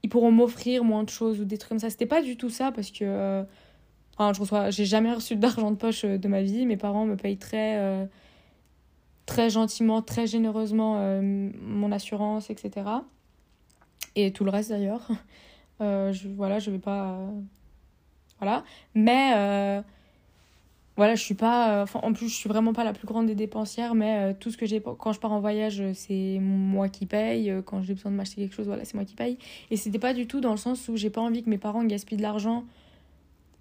Ils 0.03 0.10
pourront 0.10 0.32
m'offrir 0.32 0.84
moins 0.84 1.03
de 1.03 1.10
choses 1.10 1.39
ou 1.39 1.46
des 1.46 1.58
trucs 1.58 1.70
comme 1.70 1.79
ça. 1.79 1.89
C'était 1.89 2.06
pas 2.06 2.22
du 2.22 2.38
tout 2.38 2.50
ça 2.50 2.72
parce 2.72 2.91
que. 2.91 3.44
enfin, 4.18 4.34
je 4.34 4.39
reçois. 4.39 4.70
J'ai 4.70 4.86
jamais 4.86 5.13
reçu 5.13 5.36
d'argent 5.36 5.72
de 5.72 5.75
poche 5.75 6.06
de 6.06 6.27
ma 6.27 6.41
vie. 6.41 6.65
Mes 6.65 6.77
parents 6.77 7.06
me 7.06 7.15
payent 7.15 7.38
très. 7.38 8.08
très 9.25 9.50
gentiment, 9.50 10.01
très 10.01 10.27
généreusement 10.27 11.22
mon 11.22 11.91
assurance, 11.91 12.50
etc. 12.50 12.88
Et 14.15 14.32
tout 14.32 14.44
le 14.44 14.51
reste 14.51 14.70
d'ailleurs. 14.70 15.08
je, 15.79 16.27
voilà, 16.36 16.60
je 16.60 16.72
vais 16.72 16.79
pas. 16.79 17.20
voilà. 18.39 18.63
Mais 18.96 19.84
voilà, 21.00 21.15
je 21.15 21.24
suis 21.24 21.34
pas. 21.34 21.79
Euh, 21.79 21.84
enfin, 21.84 22.01
en 22.03 22.12
plus, 22.12 22.27
je 22.27 22.36
suis 22.36 22.50
vraiment 22.50 22.74
pas 22.74 22.84
la 22.84 22.91
plus 22.91 23.08
grande 23.08 23.25
des 23.25 23.34
dépensières, 23.34 23.96
mais 23.96 24.20
euh, 24.20 24.34
tout 24.38 24.51
ce 24.51 24.58
que 24.58 24.65
j'ai. 24.65 24.82
Quand 24.82 25.13
je 25.13 25.20
pars 25.22 25.32
en 25.32 25.39
voyage, 25.39 25.79
euh, 25.79 25.94
c'est 25.94 26.39
moi 26.41 26.89
qui 26.89 27.06
paye. 27.06 27.53
Quand 27.65 27.82
j'ai 27.82 27.94
besoin 27.94 28.12
de 28.12 28.18
m'acheter 28.18 28.41
quelque 28.41 28.53
chose, 28.53 28.65
voilà, 28.68 28.84
c'est 28.84 28.96
moi 28.96 29.06
qui 29.06 29.15
paye. 29.15 29.38
Et 29.72 29.77
c'était 29.77 29.98
pas 29.98 30.13
du 30.13 30.27
tout 30.27 30.41
dans 30.41 30.51
le 30.51 30.58
sens 30.58 30.89
où 30.89 30.98
j'ai 30.98 31.10
pas 31.10 31.22
envie 31.22 31.41
que 31.41 31.50
mes 31.50 31.58
parents 31.58 31.86
gaspillent 31.86 32.18
de 32.18 32.22
l'argent 32.22 32.65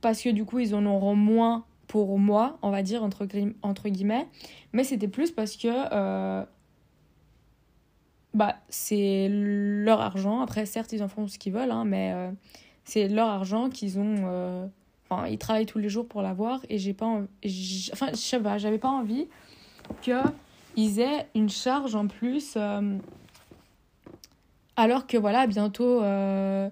parce 0.00 0.20
que 0.20 0.30
du 0.30 0.44
coup, 0.44 0.58
ils 0.58 0.74
en 0.74 0.84
auront 0.84 1.14
moins 1.14 1.64
pour 1.86 2.18
moi, 2.18 2.58
on 2.62 2.70
va 2.70 2.82
dire, 2.82 3.04
entre, 3.04 3.24
entre 3.62 3.88
guillemets. 3.88 4.26
Mais 4.72 4.82
c'était 4.82 5.06
plus 5.06 5.30
parce 5.30 5.56
que. 5.56 5.68
bah, 8.34 8.56
c'est 8.68 9.28
leur 9.30 10.00
argent. 10.00 10.40
Après, 10.40 10.66
certes, 10.66 10.92
ils 10.92 11.04
en 11.04 11.08
font 11.08 11.28
ce 11.28 11.38
qu'ils 11.38 11.52
veulent, 11.52 11.70
hein, 11.70 11.84
mais 11.84 12.12
c'est 12.82 13.06
leur 13.06 13.28
argent 13.28 13.70
qu'ils 13.70 14.00
ont 14.00 14.68
Enfin, 15.10 15.26
ils 15.26 15.38
travaillent 15.38 15.66
tous 15.66 15.78
les 15.78 15.88
jours 15.88 16.06
pour 16.06 16.20
l'avoir 16.20 16.60
et 16.68 16.78
j'ai 16.78 16.92
pas 16.92 17.06
enfin 17.06 18.08
je 18.12 18.16
sais 18.16 18.40
pas 18.40 18.58
j'avais 18.58 18.78
pas 18.78 18.90
envie 18.90 19.26
que 20.02 20.20
ils 20.76 21.00
aient 21.00 21.26
une 21.34 21.48
charge 21.48 21.94
en 21.94 22.06
plus 22.06 22.54
euh, 22.56 22.98
alors 24.76 25.06
que 25.06 25.16
voilà 25.16 25.46
bientôt 25.46 26.02
euh, 26.02 26.68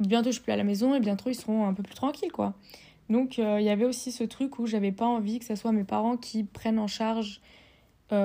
bientôt 0.00 0.30
je 0.30 0.34
suis 0.34 0.42
plus 0.42 0.52
à 0.52 0.56
la 0.56 0.64
maison 0.64 0.96
et 0.96 1.00
bientôt 1.00 1.30
ils 1.30 1.36
seront 1.36 1.66
un 1.66 1.74
peu 1.74 1.84
plus 1.84 1.94
tranquilles 1.94 2.32
quoi. 2.32 2.54
Donc 3.08 3.38
euh, 3.38 3.60
il 3.60 3.64
y 3.64 3.70
avait 3.70 3.84
aussi 3.84 4.10
ce 4.10 4.24
truc 4.24 4.58
où 4.58 4.66
j'avais 4.66 4.90
pas 4.90 5.06
envie 5.06 5.38
que 5.38 5.44
ce 5.44 5.54
soit 5.54 5.70
mes 5.70 5.84
parents 5.84 6.16
qui 6.16 6.42
prennent 6.42 6.80
en 6.80 6.88
charge 6.88 7.40
c'est 8.10 8.16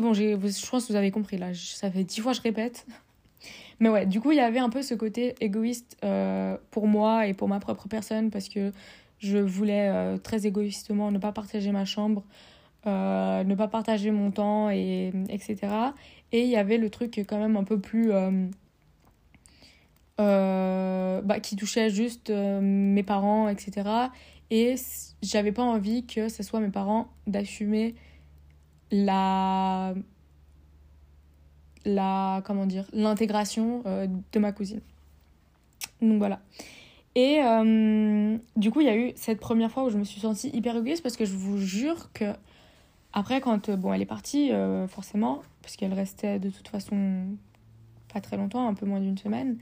bon 0.00 0.12
je 0.12 0.70
pense 0.70 0.86
que 0.86 0.92
vous 0.92 0.96
avez 0.96 1.10
compris 1.10 1.38
là 1.38 1.54
ça 1.54 1.90
fait 1.90 2.04
dix 2.04 2.20
fois 2.20 2.32
que 2.32 2.38
je 2.38 2.42
répète 2.42 2.86
mais 3.80 3.88
ouais, 3.88 4.06
du 4.06 4.20
coup, 4.20 4.32
il 4.32 4.36
y 4.36 4.40
avait 4.40 4.58
un 4.58 4.70
peu 4.70 4.82
ce 4.82 4.94
côté 4.94 5.34
égoïste 5.40 5.96
euh, 6.04 6.56
pour 6.70 6.86
moi 6.86 7.26
et 7.26 7.34
pour 7.34 7.48
ma 7.48 7.60
propre 7.60 7.88
personne 7.88 8.30
parce 8.30 8.48
que 8.48 8.72
je 9.18 9.38
voulais 9.38 9.88
euh, 9.88 10.18
très 10.18 10.46
égoïstement 10.46 11.10
ne 11.10 11.18
pas 11.18 11.32
partager 11.32 11.70
ma 11.72 11.84
chambre, 11.84 12.24
euh, 12.86 13.44
ne 13.44 13.54
pas 13.54 13.68
partager 13.68 14.10
mon 14.10 14.30
temps, 14.30 14.70
et, 14.70 15.12
etc. 15.28 15.56
Et 16.32 16.42
il 16.42 16.48
y 16.48 16.56
avait 16.56 16.78
le 16.78 16.90
truc 16.90 17.24
quand 17.28 17.38
même 17.38 17.56
un 17.56 17.64
peu 17.64 17.78
plus... 17.78 18.10
bah, 20.18 21.40
qui 21.40 21.56
touchait 21.56 21.90
juste 21.90 22.30
mes 22.30 23.02
parents, 23.02 23.48
etc. 23.48 24.10
Et 24.50 24.74
j'avais 25.22 25.52
pas 25.52 25.62
envie 25.62 26.06
que 26.06 26.28
ce 26.28 26.42
soit 26.42 26.60
mes 26.60 26.70
parents 26.70 27.08
d'assumer 27.26 27.94
la 28.90 29.94
la 31.88 32.42
comment 32.44 32.66
dire 32.66 32.84
l'intégration 32.92 33.82
euh, 33.86 34.06
de 34.32 34.38
ma 34.38 34.52
cousine. 34.52 34.80
Donc 36.00 36.18
voilà. 36.18 36.40
Et 37.14 37.40
euh, 37.42 38.36
du 38.56 38.70
coup, 38.70 38.80
il 38.80 38.86
y 38.86 38.90
a 38.90 38.96
eu 38.96 39.12
cette 39.16 39.40
première 39.40 39.70
fois 39.70 39.84
où 39.84 39.90
je 39.90 39.98
me 39.98 40.04
suis 40.04 40.20
sentie 40.20 40.50
hyper 40.50 40.76
égoïste 40.76 41.02
parce 41.02 41.16
que 41.16 41.24
je 41.24 41.34
vous 41.34 41.58
jure 41.58 42.12
que 42.12 42.26
après, 43.12 43.40
quand 43.40 43.70
bon, 43.70 43.92
elle 43.92 44.02
est 44.02 44.06
partie, 44.06 44.52
euh, 44.52 44.86
forcément, 44.86 45.42
parce 45.62 45.76
qu'elle 45.76 45.94
restait 45.94 46.38
de 46.38 46.50
toute 46.50 46.68
façon 46.68 47.26
pas 48.12 48.20
très 48.20 48.36
longtemps, 48.36 48.68
un 48.68 48.74
peu 48.74 48.86
moins 48.86 49.00
d'une 49.00 49.18
semaine. 49.18 49.58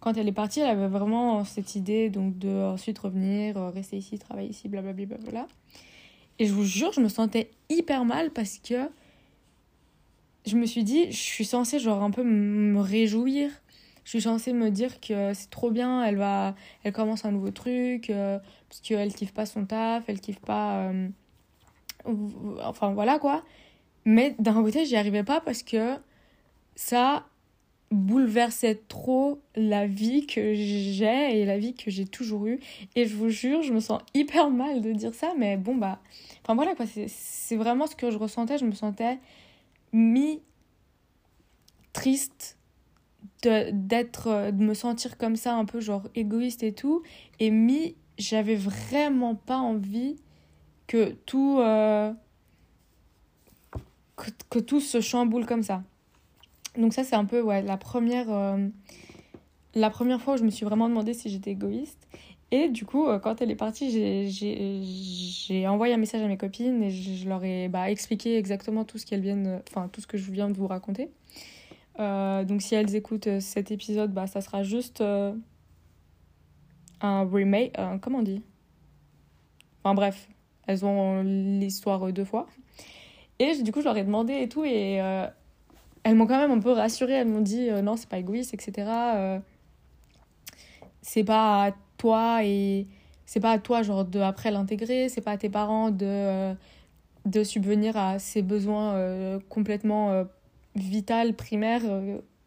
Quand 0.00 0.16
elle 0.16 0.28
est 0.28 0.32
partie, 0.32 0.60
elle 0.60 0.70
avait 0.70 0.88
vraiment 0.88 1.44
cette 1.44 1.76
idée 1.76 2.10
donc 2.10 2.36
de 2.38 2.72
ensuite 2.72 2.98
revenir, 2.98 3.56
rester 3.72 3.96
ici, 3.96 4.18
travailler 4.18 4.50
ici, 4.50 4.68
blablabla. 4.68 5.16
Bla, 5.18 5.46
Et 6.40 6.46
je 6.46 6.52
vous 6.52 6.64
jure, 6.64 6.92
je 6.92 7.00
me 7.00 7.08
sentais 7.08 7.50
hyper 7.70 8.04
mal 8.04 8.30
parce 8.32 8.58
que 8.58 8.88
je 10.46 10.56
me 10.56 10.66
suis 10.66 10.84
dit, 10.84 11.10
je 11.10 11.16
suis 11.16 11.44
censée 11.44 11.78
genre 11.78 12.02
un 12.02 12.10
peu 12.10 12.24
me 12.24 12.80
réjouir. 12.80 13.50
Je 14.04 14.10
suis 14.10 14.22
censée 14.22 14.52
me 14.52 14.70
dire 14.70 15.00
que 15.00 15.32
c'est 15.32 15.50
trop 15.50 15.70
bien, 15.70 16.04
elle 16.04 16.16
va, 16.16 16.56
elle 16.82 16.92
commence 16.92 17.24
un 17.24 17.30
nouveau 17.30 17.52
truc, 17.52 18.10
euh, 18.10 18.38
parce 18.68 18.80
qu'elle 18.80 19.14
kiffe 19.14 19.32
pas 19.32 19.46
son 19.46 19.64
taf, 19.64 20.04
elle 20.08 20.20
kiffe 20.20 20.40
pas, 20.40 20.88
euh, 20.88 21.08
enfin 22.64 22.92
voilà 22.92 23.20
quoi. 23.20 23.44
Mais 24.04 24.34
d'un 24.40 24.60
côté, 24.60 24.84
j'y 24.86 24.96
arrivais 24.96 25.22
pas 25.22 25.40
parce 25.40 25.62
que 25.62 25.94
ça 26.74 27.26
bouleversait 27.92 28.80
trop 28.88 29.40
la 29.54 29.86
vie 29.86 30.26
que 30.26 30.54
j'ai 30.54 31.40
et 31.40 31.44
la 31.44 31.58
vie 31.58 31.74
que 31.74 31.90
j'ai 31.90 32.06
toujours 32.06 32.46
eue. 32.46 32.58
Et 32.96 33.06
je 33.06 33.14
vous 33.14 33.28
jure, 33.28 33.62
je 33.62 33.72
me 33.72 33.80
sens 33.80 34.00
hyper 34.14 34.50
mal 34.50 34.80
de 34.80 34.92
dire 34.92 35.14
ça, 35.14 35.34
mais 35.38 35.56
bon 35.56 35.76
bah, 35.76 36.00
enfin 36.42 36.54
voilà 36.54 36.74
quoi, 36.74 36.86
c'est 36.86 37.56
vraiment 37.56 37.86
ce 37.86 37.94
que 37.94 38.10
je 38.10 38.18
ressentais. 38.18 38.58
Je 38.58 38.64
me 38.64 38.72
sentais 38.72 39.18
mi 39.92 40.42
triste 41.92 42.58
de 43.42 43.70
d'être 43.72 44.50
de 44.50 44.64
me 44.64 44.74
sentir 44.74 45.18
comme 45.18 45.36
ça 45.36 45.54
un 45.54 45.64
peu 45.64 45.80
genre 45.80 46.08
égoïste 46.14 46.62
et 46.62 46.72
tout. 46.72 47.02
Et 47.38 47.50
mi 47.50 47.96
j'avais 48.18 48.56
vraiment 48.56 49.34
pas 49.34 49.58
envie 49.58 50.16
que 50.86 51.12
tout 51.26 51.58
euh, 51.60 52.12
que, 54.50 54.58
tout 54.58 54.80
se 54.80 55.00
chamboule 55.00 55.46
comme 55.46 55.62
ça. 55.62 55.82
Donc 56.76 56.92
ça 56.92 57.04
c'est 57.04 57.16
un 57.16 57.24
peu 57.24 57.44
la 57.62 57.76
première 57.76 58.30
euh, 58.30 58.68
la 59.74 59.90
première 59.90 60.20
fois 60.20 60.34
où 60.34 60.36
je 60.36 60.44
me 60.44 60.50
suis 60.50 60.64
vraiment 60.64 60.88
demandé 60.88 61.14
si 61.14 61.28
j'étais 61.30 61.50
égoïste 61.50 62.06
et 62.54 62.68
du 62.68 62.84
coup, 62.84 63.08
euh, 63.08 63.18
quand 63.18 63.40
elle 63.40 63.50
est 63.50 63.56
partie, 63.56 63.90
j'ai 64.30 65.66
envoyé 65.66 65.94
un 65.94 65.96
message 65.96 66.20
à 66.20 66.28
mes 66.28 66.36
copines 66.36 66.82
et 66.82 66.90
je, 66.90 67.26
leur 67.26 67.42
ai 67.42 67.68
bah, 67.68 67.90
expliqué 67.90 68.36
exactement 68.36 68.84
tout 68.84 68.98
ce 68.98 69.06
qu'elles 69.06 69.22
viennent, 69.22 69.62
enfin 69.70 69.88
tout 69.90 70.02
ce 70.02 70.06
que 70.06 70.18
je 70.18 70.30
viens 70.30 70.50
de 70.50 70.58
vous 70.58 70.66
raconter. 70.66 71.10
Euh, 71.98 72.44
donc 72.44 72.60
si 72.60 72.74
elles 72.74 72.94
écoutent 72.94 73.26
euh, 73.26 73.40
cet 73.40 73.70
épisode, 73.70 74.12
bah, 74.12 74.26
ça 74.26 74.42
sera 74.42 74.62
juste 74.64 75.02
un 77.00 77.24
remake, 77.24 77.74
comment 78.02 78.18
on 78.18 78.22
dit? 78.22 78.42
Enfin 79.82 79.94
bref, 79.94 80.28
elles 80.66 80.84
ont 80.84 81.22
l'histoire 81.22 82.12
deux 82.12 82.26
fois. 82.26 82.46
Et 83.38 83.62
du 83.62 83.72
coup, 83.72 83.80
je 83.80 83.86
leur 83.86 83.96
ai 83.96 84.04
demandé 84.04 84.34
et 84.34 84.48
tout, 84.50 84.64
et 84.66 84.96
elles 86.02 86.14
m'ont 86.14 86.26
quand 86.26 86.38
même 86.38 86.50
un 86.50 86.60
peu 86.60 86.70
rassurée. 86.70 87.14
Elles 87.14 87.28
m'ont 87.28 87.40
dit 87.40 87.70
non, 87.82 87.96
c'est 87.96 88.10
pas 88.10 88.18
égoïste, 88.18 88.52
etc. 88.52 88.86
c'est 91.00 91.24
pas 91.24 91.74
toi 92.02 92.44
et 92.44 92.88
c'est 93.26 93.38
pas 93.38 93.52
à 93.52 93.58
toi 93.58 93.82
genre 93.82 94.04
de 94.04 94.18
après 94.18 94.50
l'intégrer 94.50 95.08
c'est 95.08 95.20
pas 95.20 95.30
à 95.30 95.36
tes 95.36 95.48
parents 95.48 95.92
de 95.92 96.04
euh, 96.04 96.54
de 97.26 97.44
subvenir 97.44 97.96
à 97.96 98.18
ses 98.18 98.42
besoins 98.42 98.94
euh, 98.94 99.38
complètement 99.48 100.10
euh, 100.10 100.24
vital 100.74 101.34
primaires 101.34 101.82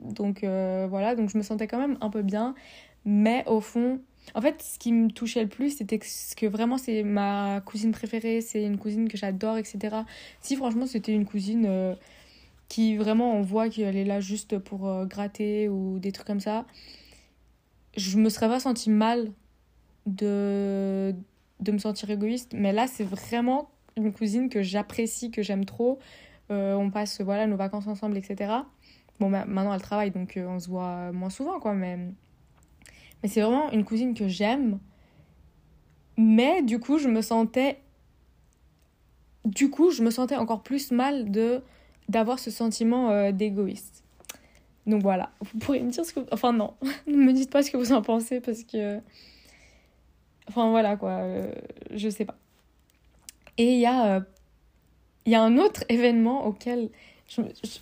donc 0.01 0.41
voilà 0.43 1.15
donc 1.15 1.29
je 1.29 1.37
me 1.37 1.43
sentais 1.43 1.67
quand 1.67 1.77
même 1.77 1.97
un 2.01 2.09
peu 2.09 2.21
bien 2.21 2.53
mais 3.05 3.45
au 3.47 3.61
fond 3.61 4.01
en 4.33 4.41
fait 4.41 4.61
ce 4.61 4.77
qui 4.77 4.91
me 4.91 5.09
touchait 5.09 5.43
le 5.43 5.47
plus 5.47 5.77
c'était 5.77 5.99
que, 5.99 6.45
vraiment 6.47 6.77
c'est 6.77 7.03
ma 7.03 7.61
cousine 7.65 7.93
préférée 7.93 8.41
c'est 8.41 8.63
une 8.63 8.77
cousine 8.77 9.07
que 9.07 9.15
j'adore 9.15 9.57
etc 9.57 9.95
si 10.41 10.57
franchement 10.57 10.85
c'était 10.85 11.13
une 11.13 11.25
cousine 11.25 11.95
qui 12.67 12.97
vraiment 12.97 13.35
on 13.35 13.41
voit 13.41 13.69
qu'elle 13.69 13.95
est 13.95 14.03
là 14.05 14.19
juste 14.19 14.57
pour 14.57 15.05
gratter 15.05 15.69
ou 15.69 15.99
des 15.99 16.11
trucs 16.11 16.27
comme 16.27 16.41
ça 16.41 16.65
je 17.95 18.17
me 18.17 18.27
serais 18.29 18.49
pas 18.49 18.59
sentie 18.59 18.89
mal 18.89 19.31
de, 20.05 21.15
de 21.59 21.71
me 21.71 21.77
sentir 21.77 22.09
égoïste. 22.09 22.53
Mais 22.53 22.73
là, 22.73 22.87
c'est 22.87 23.03
vraiment 23.03 23.69
une 23.97 24.11
cousine 24.11 24.49
que 24.49 24.61
j'apprécie, 24.61 25.31
que 25.31 25.41
j'aime 25.41 25.65
trop. 25.65 25.99
on 26.49 26.89
passe 26.91 27.21
voilà 27.21 27.47
nos 27.47 27.57
vacances 27.57 27.87
ensemble, 27.87 28.17
etc. 28.17 28.53
Bon, 29.19 29.29
maintenant 29.29 29.73
elle 29.73 29.81
travaille, 29.81 30.11
donc 30.11 30.37
on 30.37 30.59
se 30.59 30.67
voit 30.67 31.11
moins 31.11 31.29
souvent, 31.29 31.59
quoi. 31.59 31.73
Mais, 31.73 31.97
mais 33.23 33.29
c'est 33.29 33.41
vraiment 33.41 33.71
une 33.71 33.85
cousine 33.85 34.13
que 34.13 34.27
j'aime. 34.27 34.79
Mais 36.17 36.61
du 36.61 36.79
coup, 36.79 36.97
je 36.97 37.07
me 37.07 37.21
sentais 37.21 37.79
du 39.45 39.69
coup, 39.69 39.91
je 39.91 40.03
me 40.03 40.09
sentais 40.09 40.35
encore 40.35 40.63
plus 40.63 40.91
mal 40.91 41.31
de 41.31 41.61
d'avoir 42.09 42.39
ce 42.39 42.51
sentiment 42.51 43.11
euh, 43.11 43.31
d'égoïste. 43.31 44.03
Donc 44.85 45.01
voilà, 45.01 45.31
vous 45.41 45.57
pourrez 45.57 45.81
me 45.81 45.89
dire 45.89 46.05
ce 46.05 46.13
que... 46.13 46.19
Enfin 46.31 46.53
non, 46.53 46.75
ne 47.07 47.15
me 47.15 47.33
dites 47.33 47.49
pas 47.49 47.63
ce 47.63 47.71
que 47.71 47.77
vous 47.77 47.93
en 47.93 48.01
pensez 48.01 48.41
parce 48.41 48.63
que... 48.63 48.99
Enfin 50.47 50.69
voilà 50.69 50.95
quoi, 50.97 51.11
euh, 51.11 51.51
je 51.93 52.09
sais 52.09 52.25
pas. 52.25 52.37
Et 53.57 53.73
il 53.73 53.79
y, 53.79 53.85
a, 53.85 54.17
euh, 54.17 54.19
y 55.25 55.35
a 55.35 55.41
un 55.41 55.57
autre 55.57 55.83
événement 55.89 56.45
auquel... 56.45 56.89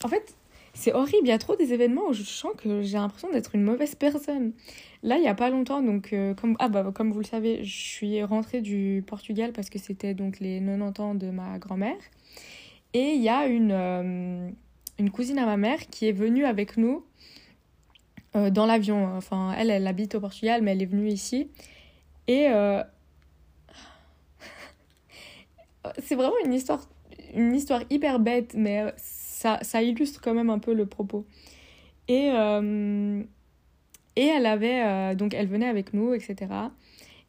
En 0.03 0.07
fait, 0.07 0.35
c'est 0.73 0.93
horrible, 0.93 1.23
il 1.23 1.29
y 1.29 1.31
a 1.31 1.37
trop 1.37 1.55
des 1.55 1.73
événements 1.73 2.07
où 2.09 2.13
je 2.13 2.23
sens 2.23 2.51
que 2.57 2.83
j'ai 2.83 2.97
l'impression 2.97 3.29
d'être 3.31 3.55
une 3.55 3.63
mauvaise 3.63 3.95
personne. 3.95 4.53
Là, 5.01 5.17
il 5.17 5.21
n'y 5.21 5.27
a 5.27 5.35
pas 5.35 5.49
longtemps, 5.49 5.81
donc 5.81 6.15
comme, 6.39 6.55
ah 6.59 6.69
bah, 6.69 6.91
comme 6.93 7.11
vous 7.11 7.19
le 7.19 7.25
savez, 7.25 7.63
je 7.63 7.75
suis 7.75 8.23
rentrée 8.23 8.61
du 8.61 9.03
Portugal 9.05 9.51
parce 9.51 9.69
que 9.69 9.79
c'était 9.79 10.13
donc 10.13 10.39
les 10.39 10.59
90 10.59 11.01
ans 11.01 11.15
de 11.15 11.29
ma 11.31 11.57
grand-mère. 11.57 11.97
Et 12.93 13.13
il 13.13 13.21
y 13.21 13.29
a 13.29 13.47
une, 13.47 13.71
euh, 13.71 14.49
une 14.99 15.09
cousine 15.09 15.39
à 15.39 15.45
ma 15.45 15.57
mère 15.57 15.79
qui 15.87 16.07
est 16.07 16.11
venue 16.11 16.45
avec 16.45 16.77
nous 16.77 17.03
euh, 18.35 18.51
dans 18.51 18.65
l'avion. 18.65 19.15
Enfin, 19.15 19.53
elle, 19.57 19.71
elle 19.71 19.87
habite 19.87 20.15
au 20.15 20.19
Portugal, 20.19 20.61
mais 20.61 20.71
elle 20.73 20.81
est 20.81 20.87
venue 20.87 21.09
ici. 21.09 21.49
Et 22.27 22.47
euh, 22.49 22.83
c'est 25.99 26.15
vraiment 26.15 26.37
une 26.45 26.53
histoire, 26.53 26.87
une 27.33 27.53
histoire 27.55 27.81
hyper 27.89 28.19
bête, 28.19 28.53
mais 28.55 28.93
ça, 28.97 29.59
ça 29.61 29.81
illustre 29.81 30.21
quand 30.21 30.33
même 30.33 30.49
un 30.49 30.59
peu 30.59 30.73
le 30.73 30.85
propos. 30.85 31.25
Et, 32.07 32.27
et 34.15 34.27
elle 34.27 34.45
avait, 34.45 35.15
donc 35.15 35.33
elle 35.33 35.47
venait 35.47 35.69
avec 35.69 35.93
nous, 35.93 36.13
etc. 36.13 36.47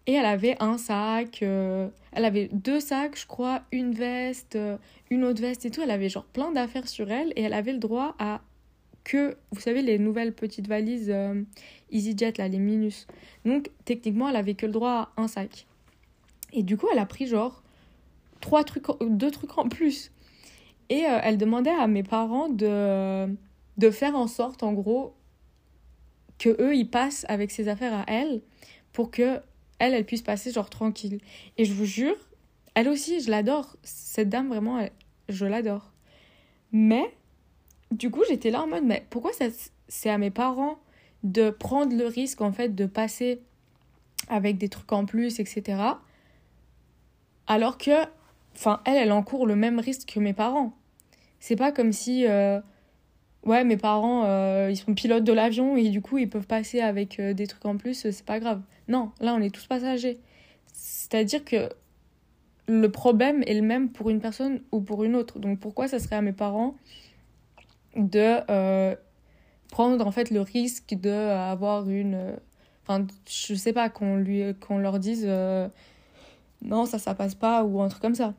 Et 0.06 0.12
elle 0.12 0.26
avait 0.26 0.56
un 0.60 0.76
sac, 0.76 1.42
euh, 1.42 1.88
elle 2.12 2.26
avait 2.26 2.48
deux 2.52 2.80
sacs, 2.80 3.18
je 3.18 3.26
crois, 3.26 3.62
une 3.72 3.92
veste, 3.92 4.56
euh, 4.56 4.76
une 5.10 5.24
autre 5.24 5.40
veste 5.40 5.64
et 5.64 5.70
tout. 5.70 5.80
Elle 5.80 5.90
avait 5.90 6.10
genre 6.10 6.26
plein 6.26 6.52
d'affaires 6.52 6.88
sur 6.88 7.10
elle 7.10 7.32
et 7.36 7.42
elle 7.42 7.54
avait 7.54 7.72
le 7.72 7.78
droit 7.78 8.14
à 8.18 8.42
que, 9.04 9.36
vous 9.52 9.60
savez, 9.60 9.82
les 9.82 9.98
nouvelles 9.98 10.34
petites 10.34 10.66
valises 10.66 11.10
euh, 11.10 11.42
EasyJet, 11.92 12.34
là, 12.38 12.48
les 12.48 12.58
Minus. 12.58 13.06
Donc, 13.44 13.70
techniquement, 13.84 14.28
elle 14.28 14.36
avait 14.36 14.54
que 14.54 14.66
le 14.66 14.72
droit 14.72 15.12
à 15.16 15.22
un 15.22 15.28
sac. 15.28 15.66
Et 16.52 16.62
du 16.62 16.76
coup, 16.76 16.86
elle 16.92 16.98
a 16.98 17.06
pris 17.06 17.26
genre 17.26 17.62
trois 18.40 18.64
trucs, 18.64 18.86
deux 19.02 19.30
trucs 19.30 19.58
en 19.58 19.68
plus. 19.68 20.10
Et 20.88 21.00
elle 21.00 21.38
demandait 21.38 21.70
à 21.70 21.86
mes 21.86 22.02
parents 22.02 22.48
de, 22.48 23.26
de 23.78 23.90
faire 23.90 24.14
en 24.14 24.26
sorte, 24.26 24.62
en 24.62 24.72
gros, 24.72 25.14
que 26.38 26.50
eux, 26.60 26.74
ils 26.74 26.88
passent 26.88 27.24
avec 27.28 27.50
ses 27.50 27.68
affaires 27.68 27.94
à 27.94 28.04
elle 28.06 28.42
pour 28.92 29.10
que 29.10 29.40
elle, 29.78 29.94
elle 29.94 30.06
puisse 30.06 30.22
passer 30.22 30.52
genre 30.52 30.70
tranquille. 30.70 31.18
Et 31.56 31.64
je 31.64 31.72
vous 31.72 31.84
jure, 31.84 32.16
elle 32.74 32.88
aussi, 32.88 33.20
je 33.20 33.30
l'adore. 33.30 33.76
Cette 33.82 34.28
dame, 34.28 34.48
vraiment, 34.48 34.86
je 35.28 35.46
l'adore. 35.46 35.92
Mais, 36.72 37.14
du 37.94 38.10
coup, 38.10 38.22
j'étais 38.28 38.50
là 38.50 38.62
en 38.62 38.66
mode, 38.66 38.84
mais 38.84 39.06
pourquoi 39.10 39.30
c'est 39.88 40.10
à 40.10 40.18
mes 40.18 40.30
parents 40.30 40.78
de 41.22 41.50
prendre 41.50 41.96
le 41.96 42.06
risque, 42.06 42.40
en 42.40 42.52
fait, 42.52 42.74
de 42.74 42.86
passer 42.86 43.40
avec 44.28 44.58
des 44.58 44.68
trucs 44.68 44.92
en 44.92 45.06
plus, 45.06 45.40
etc. 45.40 45.80
Alors 47.46 47.78
que, 47.78 48.04
enfin, 48.54 48.80
elle, 48.84 48.96
elle 48.96 49.12
encourt 49.12 49.46
le 49.46 49.56
même 49.56 49.78
risque 49.78 50.12
que 50.14 50.20
mes 50.20 50.32
parents. 50.32 50.74
C'est 51.40 51.56
pas 51.56 51.72
comme 51.72 51.92
si, 51.92 52.26
euh, 52.26 52.60
ouais, 53.44 53.64
mes 53.64 53.76
parents, 53.76 54.24
euh, 54.24 54.68
ils 54.70 54.76
sont 54.76 54.94
pilotes 54.94 55.24
de 55.24 55.32
l'avion 55.32 55.76
et 55.76 55.88
du 55.90 56.00
coup, 56.00 56.18
ils 56.18 56.28
peuvent 56.28 56.46
passer 56.46 56.80
avec 56.80 57.20
euh, 57.20 57.32
des 57.32 57.46
trucs 57.46 57.64
en 57.64 57.76
plus, 57.76 57.94
c'est 58.10 58.24
pas 58.24 58.40
grave. 58.40 58.60
Non, 58.88 59.10
là, 59.20 59.34
on 59.34 59.40
est 59.40 59.54
tous 59.54 59.66
passagers. 59.66 60.18
C'est-à-dire 60.72 61.44
que 61.44 61.68
le 62.66 62.90
problème 62.90 63.42
est 63.46 63.54
le 63.54 63.62
même 63.62 63.90
pour 63.90 64.10
une 64.10 64.20
personne 64.20 64.60
ou 64.72 64.80
pour 64.80 65.04
une 65.04 65.14
autre. 65.16 65.38
Donc 65.38 65.60
pourquoi 65.60 65.88
ça 65.88 65.98
serait 65.98 66.16
à 66.16 66.22
mes 66.22 66.32
parents 66.32 66.74
de 67.96 68.40
euh, 68.50 68.94
prendre 69.70 70.06
en 70.06 70.10
fait 70.10 70.30
le 70.30 70.40
risque 70.40 70.94
de 70.94 71.10
avoir 71.10 71.88
une 71.88 72.36
enfin 72.82 73.06
je 73.28 73.54
sais 73.54 73.72
pas 73.72 73.88
qu'on 73.88 74.78
leur 74.78 74.98
dise 74.98 75.24
euh, 75.26 75.68
non 76.62 76.86
ça 76.86 76.98
ça 76.98 77.14
passe 77.14 77.34
pas 77.34 77.64
ou 77.64 77.80
un 77.80 77.88
truc 77.88 78.02
comme 78.02 78.14
ça. 78.14 78.34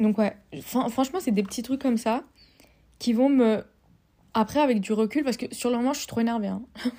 Donc 0.00 0.18
ouais, 0.18 0.36
franchement 0.62 1.20
c'est 1.20 1.30
des 1.30 1.42
petits 1.42 1.62
trucs 1.62 1.80
comme 1.80 1.98
ça 1.98 2.24
qui 2.98 3.12
vont 3.12 3.28
me 3.28 3.64
après 4.34 4.60
avec 4.60 4.80
du 4.80 4.92
recul 4.92 5.24
parce 5.24 5.36
que 5.36 5.52
sur 5.54 5.70
le 5.70 5.76
moment 5.76 5.92
je 5.92 5.98
suis 5.98 6.08
trop 6.08 6.20
énervée 6.20 6.48
hein. 6.48 6.62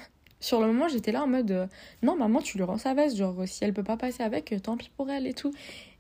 sur 0.44 0.60
le 0.60 0.68
moment, 0.68 0.90
j'étais 0.90 1.14
là 1.14 1.24
en 1.24 1.28
mode 1.28 1.52
euh, 1.52 1.68
non, 2.02 2.18
maman, 2.18 2.42
tu 2.42 2.58
lui 2.58 2.66
rends 2.66 2.78
sa 2.78 2.94
veste. 2.94 3.16
Genre, 3.16 3.48
si 3.48 3.64
elle 3.64 3.74
peut 3.74 3.84
pas 3.84 3.96
passer 3.96 4.22
avec, 4.24 4.52
euh, 4.52 4.60
tant 4.60 4.76
pis 4.76 4.92
pour 4.96 5.10
elle 5.10 5.26
et 5.26 5.34
tout. 5.34 5.54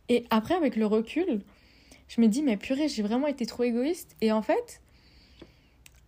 Et 0.10 0.26
après, 0.30 0.54
avec 0.54 0.76
le 0.76 0.86
recul, 0.86 1.42
je 2.10 2.20
me 2.20 2.28
dis, 2.28 2.44
mais 2.44 2.58
purée, 2.58 2.90
j'ai 2.90 3.04
vraiment 3.04 3.28
été 3.28 3.46
trop 3.46 3.64
égoïste. 3.64 4.18
Et 4.20 4.34
en 4.34 4.42
fait, 4.42 4.82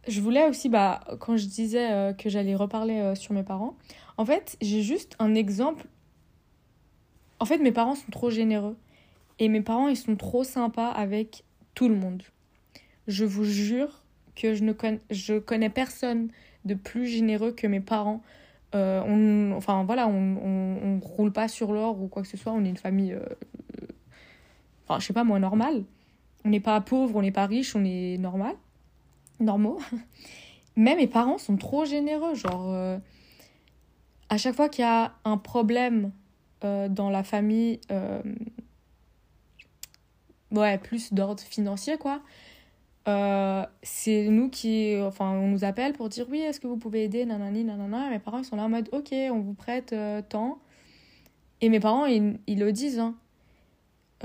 je 0.07 0.21
voulais 0.21 0.47
aussi, 0.47 0.69
bah, 0.69 1.01
quand 1.19 1.37
je 1.37 1.45
disais 1.45 1.91
euh, 1.91 2.13
que 2.13 2.29
j'allais 2.29 2.55
reparler 2.55 3.15
sur 3.15 3.33
mes 3.33 3.43
parents, 3.43 3.75
en 4.17 4.25
fait, 4.25 4.57
j'ai 4.61 4.81
juste 4.81 5.15
un 5.19 5.35
exemple. 5.35 5.87
En 7.39 7.45
fait, 7.45 7.57
mes 7.57 7.71
parents 7.71 7.95
sont 7.95 8.11
trop 8.11 8.29
généreux. 8.29 8.77
Et 9.39 9.49
mes 9.49 9.61
parents, 9.61 9.89
ils 9.89 9.97
sont 9.97 10.15
trop 10.15 10.43
sympas 10.43 10.89
avec 10.89 11.43
tout 11.73 11.89
le 11.89 11.95
monde. 11.95 12.23
Je 13.07 13.25
vous 13.25 13.43
jure 13.43 14.03
que 14.35 14.53
je 14.53 14.63
ne 14.63 14.73
je 15.11 15.39
connais 15.39 15.69
personne 15.69 16.29
de 16.65 16.73
plus 16.73 17.07
généreux 17.07 17.51
que 17.51 17.67
mes 17.67 17.79
parents. 17.79 18.21
Euh, 18.73 19.01
on, 19.05 19.55
enfin 19.55 19.83
voilà, 19.83 20.07
on, 20.07 20.37
on, 20.37 20.99
roule 20.99 21.31
pas 21.31 21.47
sur 21.47 21.71
l'or 21.71 22.01
ou 22.01 22.07
quoi 22.07 22.21
que 22.21 22.27
ce 22.27 22.37
soit. 22.37 22.51
On 22.51 22.63
est 22.65 22.69
une 22.69 22.77
famille, 22.77 23.13
euh, 23.13 23.25
enfin 24.83 24.99
je 24.99 25.05
sais 25.05 25.13
pas 25.13 25.23
moi, 25.23 25.39
normale. 25.39 25.83
On 26.43 26.49
n'est 26.49 26.59
pas 26.59 26.79
pauvre, 26.81 27.15
on 27.15 27.21
n'est 27.21 27.31
pas 27.31 27.45
riche, 27.45 27.75
on 27.75 27.85
est 27.85 28.17
normal, 28.17 28.55
normaux. 29.39 29.79
Mais 30.75 30.95
mes 30.95 31.07
parents 31.07 31.37
sont 31.37 31.57
trop 31.57 31.85
généreux. 31.85 32.35
Genre, 32.35 32.69
euh, 32.69 32.97
à 34.29 34.37
chaque 34.37 34.55
fois 34.55 34.69
qu'il 34.69 34.83
y 34.83 34.87
a 34.87 35.13
un 35.23 35.37
problème 35.37 36.11
dans 36.89 37.11
la 37.11 37.23
famille, 37.23 37.79
ouais, 40.49 40.77
plus 40.79 41.13
d'ordre 41.13 41.43
financier, 41.43 41.97
quoi, 41.97 42.21
euh, 43.07 43.63
c'est 43.83 44.29
nous 44.29 44.49
qui 44.49 44.95
enfin 45.03 45.29
on 45.29 45.47
nous 45.47 45.63
appelle 45.63 45.93
pour 45.93 46.09
dire 46.09 46.25
oui 46.31 46.39
est-ce 46.39 46.59
que 46.59 46.65
vous 46.65 46.77
pouvez 46.77 47.03
aider 47.03 47.23
nanani 47.23 47.63
nanana 47.63 48.09
mes 48.09 48.17
parents 48.17 48.39
ils 48.39 48.45
sont 48.45 48.55
là 48.55 48.63
en 48.63 48.69
mode 48.69 48.89
ok 48.93 49.13
on 49.29 49.41
vous 49.41 49.53
prête 49.53 49.93
euh, 49.93 50.23
tant 50.27 50.57
et 51.61 51.69
mes 51.69 51.79
parents 51.79 52.07
ils, 52.07 52.39
ils 52.47 52.57
le 52.57 52.71
disent 52.71 52.97
hein. 52.97 53.13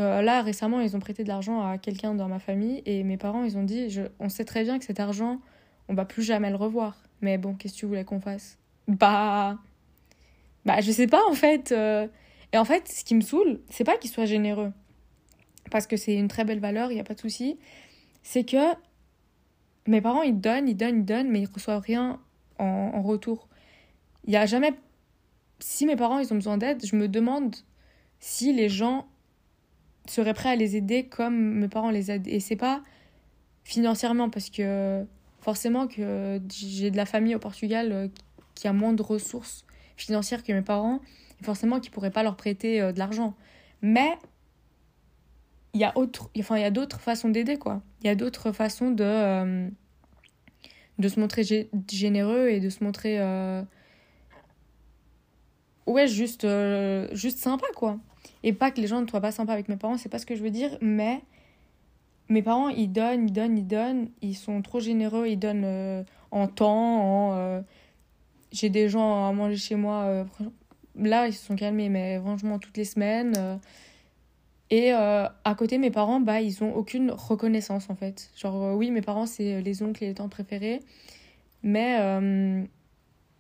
Euh, 0.01 0.23
là 0.23 0.43
récemment 0.43 0.81
ils 0.81 0.97
ont 0.97 1.01
prêté 1.01 1.23
de 1.23 1.29
l'argent 1.29 1.65
à 1.65 1.79
quelqu'un 1.79 2.15
dans 2.15 2.29
ma 2.29 2.39
famille 2.39 2.83
et 2.87 3.05
mes 3.05 3.17
parents 3.17 3.45
ils 3.45 3.57
ont 3.57 3.63
dit 3.63 3.99
on 4.19 4.29
sait 4.29 4.45
très 4.45 4.65
bien 4.65 4.79
que 4.79 4.85
cet 4.85 4.99
argent 4.99 5.41
on 5.89 5.95
va 5.95 6.05
plus 6.05 6.23
jamais 6.23 6.51
le 6.51 6.57
revoir. 6.57 7.03
Mais 7.21 7.39
bon 7.39 7.55
qu'est-ce 7.55 7.75
que 7.75 7.79
tu 7.81 7.87
voulais 7.87 8.05
qu'on 8.05 8.21
fasse? 8.21 8.59
Bah 8.89 9.59
bah 10.65 10.81
je 10.81 10.91
sais 10.91 11.07
pas 11.07 11.23
en 11.29 11.35
fait 11.35 11.73
et 11.73 12.59
en 12.59 12.65
fait 12.65 12.89
ce 12.89 13.05
qui 13.05 13.15
me 13.15 13.21
saoule 13.21 13.61
c'est 13.69 13.85
pas 13.85 13.97
qu'ils 13.97 14.11
soient 14.11 14.27
généreux. 14.27 14.73
Parce 15.71 15.87
que 15.87 15.97
c'est 15.97 16.15
une 16.15 16.29
très 16.29 16.45
belle 16.45 16.61
valeur 16.61 16.91
il 16.91 16.97
y 16.97 17.01
a 17.01 17.05
pas 17.05 17.15
de 17.15 17.21
souci. 17.21 17.59
C'est 18.23 18.45
que 18.45 18.75
mes 19.87 20.01
parents, 20.01 20.23
ils 20.23 20.39
donnent, 20.39 20.69
ils 20.69 20.77
donnent, 20.77 21.01
ils 21.01 21.05
donnent, 21.05 21.31
mais 21.31 21.43
ils 21.43 21.49
reçoivent 21.53 21.83
rien 21.83 22.21
en, 22.59 23.03
retour. 23.03 23.49
Il 24.25 24.33
y 24.33 24.37
a 24.37 24.47
jamais... 24.47 24.73
Si 25.59 25.87
mes 25.87 25.97
parents, 25.97 26.19
ils 26.19 26.33
ont 26.33 26.37
besoin 26.37 26.59
d'aide, 26.59 26.85
je 26.85 26.95
me 26.97 27.09
demande 27.09 27.57
si 28.19 28.53
les 28.53 28.69
gens 28.69 29.09
seraient 30.11 30.35
prêts 30.35 30.51
à 30.51 30.57
les 30.57 30.77
aider 30.77 31.05
comme 31.05 31.55
mes 31.55 31.69
parents 31.69 31.91
les 31.91 32.11
aident. 32.11 32.29
Et 32.29 32.41
c'est 32.41 32.57
pas 32.57 32.83
financièrement, 33.65 34.31
parce 34.31 34.51
que 34.51 35.05
forcément 35.41 35.87
que 35.87 36.41
j'ai 36.53 36.91
de 36.91 36.97
la 36.97 37.07
famille 37.07 37.35
au 37.35 37.39
Portugal 37.39 37.93
euh, 37.93 38.09
qui 38.55 38.69
a 38.69 38.73
moins 38.73 38.93
de 38.93 39.03
ressources 39.03 39.65
financières 39.97 40.43
que 40.43 40.53
mes 40.53 40.63
parents, 40.63 41.01
et 41.41 41.45
forcément 41.45 41.81
qu'ils 41.81 41.91
pourraient 41.91 42.11
pas 42.11 42.23
leur 42.23 42.37
prêter 42.37 42.81
euh, 42.81 42.93
de 42.93 42.99
l'argent. 42.99 43.35
Mais 43.83 44.19
il 45.73 45.81
y 45.81 45.85
a 45.85 45.97
autre, 45.97 46.31
enfin 46.39 46.57
il 46.57 46.63
y 46.63 46.65
a 46.65 46.71
d'autres 46.71 47.01
façons 47.01 47.29
d'aider 47.29 47.57
quoi. 47.57 47.83
Il 48.03 48.07
y 48.07 48.11
a 48.11 48.15
d'autres 48.15 48.53
façons 48.53 48.91
de 48.91 49.05
euh, 49.05 49.69
de 50.99 51.09
se 51.09 51.19
montrer 51.19 51.43
généreux 51.91 52.49
et 52.49 52.61
de 52.61 52.69
se 52.69 52.85
montrer 52.85 53.19
ouais 55.87 56.09
juste 56.09 56.47
juste 57.13 57.39
sympa 57.39 57.67
quoi. 57.75 57.99
Et 58.43 58.53
pas 58.53 58.71
que 58.71 58.81
les 58.81 58.87
gens 58.87 59.01
ne 59.01 59.07
soient 59.07 59.21
pas 59.21 59.33
sympas 59.33 59.53
avec 59.53 59.69
mes 59.69 59.77
parents, 59.77 59.97
c'est 59.97 60.09
pas 60.09 60.19
ce 60.19 60.27
que 60.27 60.35
je 60.35 60.43
veux 60.43 60.51
dire, 60.51 60.77
mais 60.81 61.23
mes 62.29 62.43
parents 62.43 62.69
ils 62.69 62.91
donnent, 62.91 63.29
ils 63.29 63.33
donnent, 63.33 63.59
ils 63.59 63.67
donnent, 63.67 64.09
ils 64.23 64.35
sont 64.35 64.63
trop 64.63 64.81
généreux, 64.81 65.27
ils 65.29 65.39
donnent 65.39 66.05
en 66.31 66.47
temps, 66.47 67.33
en 67.33 67.63
j'ai 68.53 68.71
des 68.71 68.89
gens 68.89 69.29
à 69.29 69.33
manger 69.33 69.57
chez 69.57 69.77
moi 69.77 70.27
là 70.97 71.29
ils 71.29 71.33
se 71.33 71.47
sont 71.47 71.55
calmés 71.57 71.89
mais 71.89 72.19
franchement 72.19 72.59
toutes 72.59 72.77
les 72.77 72.85
semaines 72.85 73.61
Et 74.71 74.93
euh, 74.93 75.27
à 75.45 75.55
côté, 75.57 75.79
mes 75.79 75.91
parents, 75.91 76.21
bah, 76.21 76.41
ils 76.41 76.63
ont 76.63 76.75
aucune 76.75 77.11
reconnaissance 77.11 77.91
en 77.91 77.97
fait. 77.97 78.31
Genre, 78.37 78.63
euh, 78.63 78.75
oui, 78.75 78.91
mes 78.93 79.03
parents, 79.03 79.27
c'est 79.27 79.61
les 79.61 79.83
oncles 79.83 80.05
et 80.05 80.07
les 80.09 80.15
tantes 80.15 80.31
préférés, 80.31 80.81
mais 81.63 81.99
euh, 82.01 82.63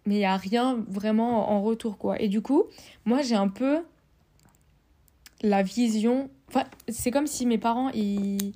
mais 0.06 0.14
il 0.14 0.18
n'y 0.18 0.24
a 0.24 0.36
rien 0.36 0.84
vraiment 0.88 1.50
en 1.52 1.62
retour 1.62 1.98
quoi. 1.98 2.20
Et 2.20 2.28
du 2.28 2.40
coup, 2.42 2.64
moi, 3.04 3.22
j'ai 3.22 3.36
un 3.36 3.48
peu 3.48 3.80
la 5.42 5.62
vision. 5.62 6.30
Enfin, 6.48 6.64
c'est 6.88 7.10
comme 7.10 7.26
si 7.26 7.46
mes 7.46 7.58
parents, 7.58 7.90
ils... 7.90 8.52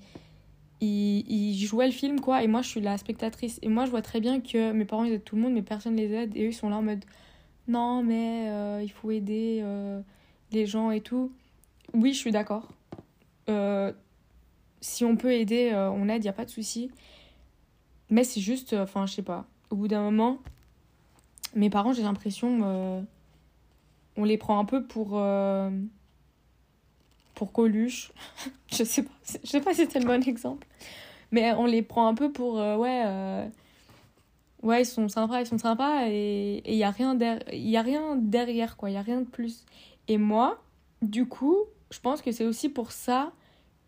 ils, 0.81 1.64
jouaient 1.64 1.87
le 1.87 1.92
film 1.92 2.20
quoi, 2.20 2.42
et 2.42 2.47
moi, 2.47 2.62
je 2.62 2.68
suis 2.68 2.81
la 2.81 2.99
spectatrice. 2.99 3.59
Et 3.62 3.68
moi, 3.68 3.87
je 3.87 3.90
vois 3.90 4.03
très 4.03 4.20
bien 4.20 4.40
que 4.40 4.73
mes 4.73 4.85
parents, 4.85 5.05
ils 5.05 5.12
aident 5.12 5.25
tout 5.25 5.37
le 5.37 5.42
monde, 5.42 5.55
mais 5.55 5.62
personne 5.62 5.97
les 5.97 6.12
aide, 6.12 6.37
et 6.37 6.44
eux, 6.44 6.49
ils 6.49 6.55
sont 6.55 6.68
là 6.68 6.77
en 6.77 6.83
mode 6.83 7.05
non, 7.68 8.03
mais 8.03 8.83
il 8.85 8.90
faut 8.90 9.11
aider 9.11 9.64
les 10.53 10.66
gens 10.66 10.90
et 10.90 11.01
tout. 11.01 11.33
Oui, 11.94 12.12
je 12.12 12.18
suis 12.18 12.33
d'accord. 12.33 12.68
Euh, 13.49 13.92
si 14.81 15.05
on 15.05 15.16
peut 15.16 15.33
aider, 15.33 15.70
euh, 15.73 15.90
on 15.90 16.09
aide, 16.09 16.23
il 16.23 16.27
n'y 16.27 16.31
a 16.31 16.35
pas 16.35 16.44
de 16.44 16.51
souci. 16.51 16.90
Mais 18.11 18.25
c'est 18.25 18.40
juste, 18.40 18.73
euh, 18.73 18.85
enfin, 18.85 19.07
je 19.07 19.14
sais 19.14 19.23
pas. 19.23 19.47
Au 19.70 19.77
bout 19.77 19.88
d'un 19.88 20.03
moment, 20.03 20.38
mes 21.55 21.70
parents, 21.70 21.92
j'ai 21.92 22.03
l'impression, 22.03 23.05
on 24.16 24.25
les 24.25 24.38
prend 24.38 24.59
un 24.59 24.64
peu 24.64 24.85
pour. 24.85 25.20
Pour 27.35 27.53
Coluche. 27.53 28.12
je 28.73 28.85
sais 28.85 29.03
pas, 29.03 29.12
je 29.42 29.49
sais 29.49 29.61
pas 29.61 29.73
si 29.73 29.83
c'était 29.83 30.01
le 30.01 30.07
bon 30.07 30.23
exemple. 30.27 30.66
Mais 31.31 31.53
on 31.53 31.66
les 31.66 31.83
prend 31.83 32.07
un 32.07 32.14
peu 32.14 32.31
pour. 32.31 32.55
ouais. 32.55 33.51
ouais, 34.62 34.83
ils 34.83 34.87
sont 34.87 35.09
sympas, 35.09 35.40
ils 35.40 35.47
sont 35.47 35.59
sympas. 35.59 36.07
Et 36.09 36.62
il 36.64 36.77
n'y 36.77 36.85
a, 36.85 36.90
rien 36.90 37.18
a 37.20 37.83
rien 37.83 38.16
derrière, 38.16 38.77
quoi. 38.77 38.88
Il 38.90 38.92
n'y 38.92 38.99
a 38.99 39.03
rien 39.03 39.20
de 39.20 39.27
plus. 39.27 39.64
Et 40.07 40.18
moi, 40.18 40.62
du 41.03 41.27
coup, 41.27 41.57
je 41.90 42.01
pense 42.01 42.23
que 42.23 42.33
c'est 42.33 42.47
aussi 42.47 42.68
pour 42.68 42.92
ça 42.92 43.33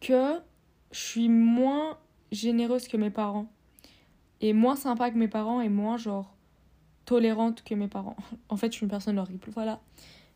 que 0.00 0.40
je 0.92 1.00
suis 1.00 1.28
moins 1.28 1.98
généreuse 2.32 2.88
que 2.88 2.96
mes 2.96 3.10
parents. 3.10 3.46
Et 4.40 4.52
moins 4.52 4.76
sympa 4.76 5.10
que 5.10 5.16
mes 5.16 5.28
parents 5.28 5.60
et 5.60 5.68
moins 5.68 5.96
genre 5.96 6.34
tolérante 7.04 7.62
que 7.64 7.74
mes 7.74 7.88
parents. 7.88 8.16
En 8.48 8.56
fait, 8.56 8.72
je 8.72 8.76
suis 8.76 8.84
une 8.84 8.90
personne 8.90 9.18
horrible. 9.18 9.48
Voilà. 9.52 9.80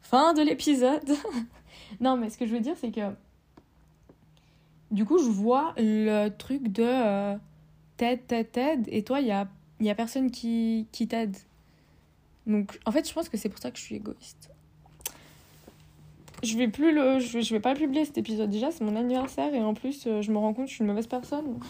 Fin 0.02 0.32
de 0.34 0.42
l'épisode. 0.42 1.10
non, 2.00 2.16
mais 2.16 2.30
ce 2.30 2.38
que 2.38 2.46
je 2.46 2.52
veux 2.52 2.60
dire, 2.60 2.74
c'est 2.80 2.90
que 2.90 3.12
du 4.90 5.04
coup, 5.04 5.18
je 5.18 5.28
vois 5.28 5.72
le 5.76 6.28
truc 6.30 6.68
de 6.68 6.82
euh, 6.82 7.36
t'aide, 7.96 8.26
t'aide, 8.26 8.50
t'aide, 8.50 8.88
et 8.88 9.04
toi, 9.04 9.20
il 9.20 9.28
y 9.28 9.32
a, 9.32 9.46
y 9.80 9.90
a 9.90 9.94
personne 9.94 10.30
qui, 10.30 10.88
qui 10.90 11.06
t'aide. 11.06 11.36
Donc, 12.46 12.78
en 12.86 12.92
fait, 12.92 13.08
je 13.08 13.14
pense 13.14 13.28
que 13.28 13.36
c'est 13.36 13.48
pour 13.48 13.60
ça 13.60 13.70
que 13.70 13.78
je 13.78 13.82
suis 13.82 13.96
égoïste. 13.96 14.50
Je 16.42 16.56
vais 16.56 16.68
plus 16.68 16.92
le 16.92 17.18
je 17.18 17.52
vais, 17.52 17.60
pas 17.60 17.74
publier 17.74 18.04
cet 18.06 18.16
épisode. 18.16 18.48
Déjà 18.48 18.70
c'est 18.70 18.82
mon 18.82 18.96
anniversaire 18.96 19.54
et 19.54 19.60
en 19.60 19.74
plus 19.74 20.06
euh, 20.06 20.22
je 20.22 20.32
me 20.32 20.38
rends 20.38 20.54
compte 20.54 20.64
que 20.64 20.70
je 20.70 20.76
suis 20.76 20.82
une 20.82 20.88
mauvaise 20.88 21.06
personne. 21.06 21.60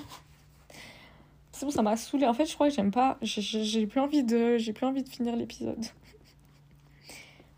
C'est 1.51 1.67
bon 1.67 1.73
ça 1.73 1.83
m'a 1.83 1.97
saoulé 1.97 2.25
en 2.25 2.35
fait 2.35 2.47
je 2.47 2.55
crois 2.55 2.69
que 2.69 2.75
j'aime 2.75 2.93
pas 2.93 3.19
j'ai 3.21 3.87
plus 3.87 4.01
envie 4.01 4.23
de 4.23 4.59
j'ai 4.59 4.73
plus 4.73 4.87
envie 4.87 5.03
de 5.03 5.09
finir 5.09 5.35
l'épisode 5.35 5.85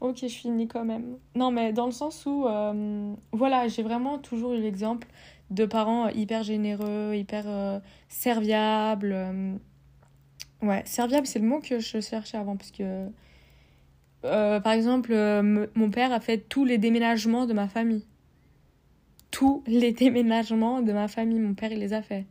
ok 0.02 0.18
je 0.22 0.26
finis 0.26 0.68
quand 0.68 0.84
même 0.84 1.16
non 1.34 1.50
mais 1.50 1.72
dans 1.72 1.86
le 1.86 1.92
sens 1.92 2.26
où 2.26 2.46
euh, 2.46 3.14
voilà 3.32 3.68
j'ai 3.68 3.82
vraiment 3.82 4.18
toujours 4.18 4.52
eu 4.52 4.60
l'exemple 4.60 5.08
de 5.50 5.64
parents 5.64 6.08
hyper 6.08 6.42
généreux 6.42 7.14
hyper 7.14 7.44
euh, 7.46 7.80
serviables 8.08 9.16
ouais 10.62 10.82
serviable 10.84 11.26
c'est 11.26 11.38
le 11.38 11.46
mot 11.46 11.60
que 11.60 11.78
je 11.78 12.00
cherchais 12.00 12.36
avant 12.36 12.56
parce 12.56 12.70
que 12.70 13.08
euh, 14.24 14.60
par 14.60 14.72
exemple, 14.72 15.12
euh, 15.12 15.66
mon 15.74 15.90
père 15.90 16.12
a 16.12 16.20
fait 16.20 16.38
tous 16.38 16.64
les 16.64 16.78
déménagements 16.78 17.46
de 17.46 17.52
ma 17.52 17.68
famille. 17.68 18.04
Tous 19.30 19.62
les 19.66 19.92
déménagements 19.92 20.82
de 20.82 20.92
ma 20.92 21.08
famille, 21.08 21.38
mon 21.38 21.54
père, 21.54 21.72
il 21.72 21.78
les 21.78 21.92
a 21.92 22.02
fait. 22.02 22.26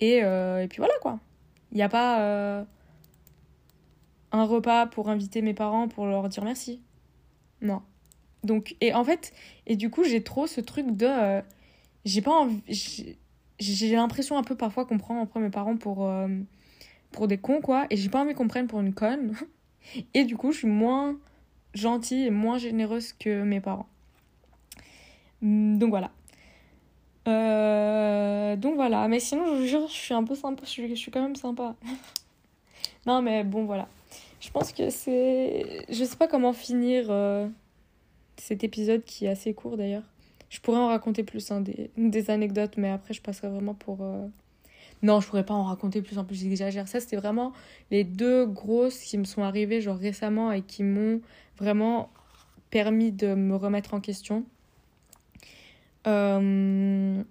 Et, 0.00 0.22
euh, 0.24 0.62
et 0.62 0.68
puis 0.68 0.78
voilà 0.78 0.94
quoi. 1.00 1.20
Il 1.70 1.76
n'y 1.76 1.82
a 1.82 1.88
pas 1.88 2.66
un 4.32 4.44
repas 4.44 4.86
pour 4.86 5.08
inviter 5.08 5.42
mes 5.42 5.54
parents 5.54 5.88
pour 5.88 6.06
leur 6.06 6.28
dire 6.28 6.44
merci. 6.44 6.80
Non. 7.60 7.82
Donc, 8.44 8.76
et 8.80 8.92
en 8.94 9.04
fait, 9.04 9.32
et 9.66 9.76
du 9.76 9.90
coup, 9.90 10.04
j'ai 10.04 10.22
trop 10.22 10.46
ce 10.46 10.60
truc 10.60 10.96
de. 10.96 11.42
j'ai 12.04 12.22
pas 12.22 12.32
envie. 12.32 12.62
J'ai 13.58 13.94
l'impression 13.94 14.36
un 14.36 14.42
peu 14.42 14.56
parfois 14.56 14.84
qu'on 14.84 14.98
prend 14.98 15.22
après 15.22 15.38
mes 15.38 15.50
parents 15.50 15.76
pour, 15.76 16.10
pour 17.12 17.28
des 17.28 17.38
cons, 17.38 17.60
quoi. 17.60 17.86
Et 17.90 17.96
j'ai 17.96 18.08
pas 18.08 18.22
envie 18.22 18.34
qu'on 18.34 18.48
prenne 18.48 18.66
pour 18.66 18.80
une 18.80 18.94
conne. 18.94 19.36
Et 20.14 20.24
du 20.24 20.36
coup, 20.36 20.52
je 20.52 20.58
suis 20.58 20.68
moins 20.68 21.16
gentille 21.74 22.26
et 22.26 22.30
moins 22.30 22.58
généreuse 22.58 23.12
que 23.12 23.42
mes 23.42 23.60
parents. 23.60 23.88
Mm, 25.40 25.78
donc 25.78 25.90
voilà. 25.90 26.10
Euh, 27.28 28.56
donc 28.56 28.74
voilà. 28.74 29.06
Mais 29.08 29.20
sinon, 29.20 29.46
je 29.46 29.60
vous 29.60 29.66
jure, 29.66 29.88
je 29.88 29.92
suis 29.92 30.14
un 30.14 30.24
peu 30.24 30.34
sympa. 30.34 30.62
Je 30.64 30.70
suis, 30.70 30.88
je 30.88 30.94
suis 30.94 31.10
quand 31.10 31.22
même 31.22 31.36
sympa. 31.36 31.74
non, 33.06 33.22
mais 33.22 33.44
bon, 33.44 33.64
voilà. 33.64 33.88
Je 34.42 34.50
pense 34.50 34.72
que 34.72 34.90
c'est. 34.90 35.86
Je 35.88 36.04
sais 36.04 36.16
pas 36.16 36.26
comment 36.26 36.52
finir 36.52 37.06
euh, 37.10 37.46
cet 38.36 38.64
épisode 38.64 39.04
qui 39.04 39.26
est 39.26 39.28
assez 39.28 39.54
court 39.54 39.76
d'ailleurs. 39.76 40.02
Je 40.50 40.58
pourrais 40.60 40.80
en 40.80 40.88
raconter 40.88 41.22
plus, 41.22 41.52
hein, 41.52 41.62
des, 41.96 42.30
anecdotes, 42.30 42.76
mais 42.76 42.90
après, 42.90 43.14
je 43.14 43.22
passerai 43.22 43.48
vraiment 43.48 43.74
pour. 43.74 44.02
Euh, 44.02 44.26
non, 45.02 45.20
je 45.20 45.28
pourrais 45.28 45.46
pas 45.46 45.54
en 45.54 45.62
raconter 45.62 46.02
plus, 46.02 46.18
en 46.18 46.24
plus 46.24 46.34
j'exagère. 46.34 46.88
Ça, 46.88 46.98
c'était 46.98 47.16
vraiment 47.16 47.52
les 47.92 48.02
deux 48.02 48.44
grosses 48.44 48.98
qui 48.98 49.16
me 49.16 49.24
sont 49.24 49.42
arrivées 49.42 49.80
genre 49.80 49.96
récemment 49.96 50.50
et 50.50 50.62
qui 50.62 50.82
m'ont 50.82 51.20
vraiment 51.56 52.10
permis 52.70 53.12
de 53.12 53.34
me 53.34 53.54
remettre 53.54 53.94
en 53.94 54.00
question. 54.00 54.44
Euh, 56.08 57.22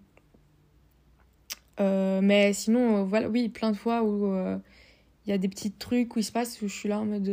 mais 2.22 2.54
sinon, 2.54 3.04
voilà, 3.04 3.28
oui, 3.28 3.50
plein 3.50 3.72
de 3.72 3.78
fois 3.78 4.02
où 4.04 4.34
il 5.26 5.30
y 5.30 5.34
a 5.34 5.38
des 5.38 5.48
petits 5.48 5.72
trucs 5.72 6.16
où 6.16 6.20
il 6.20 6.24
se 6.24 6.32
passe 6.32 6.62
où 6.62 6.68
je 6.68 6.74
suis 6.74 6.90
là 6.90 7.00
en 7.00 7.06
mode. 7.06 7.30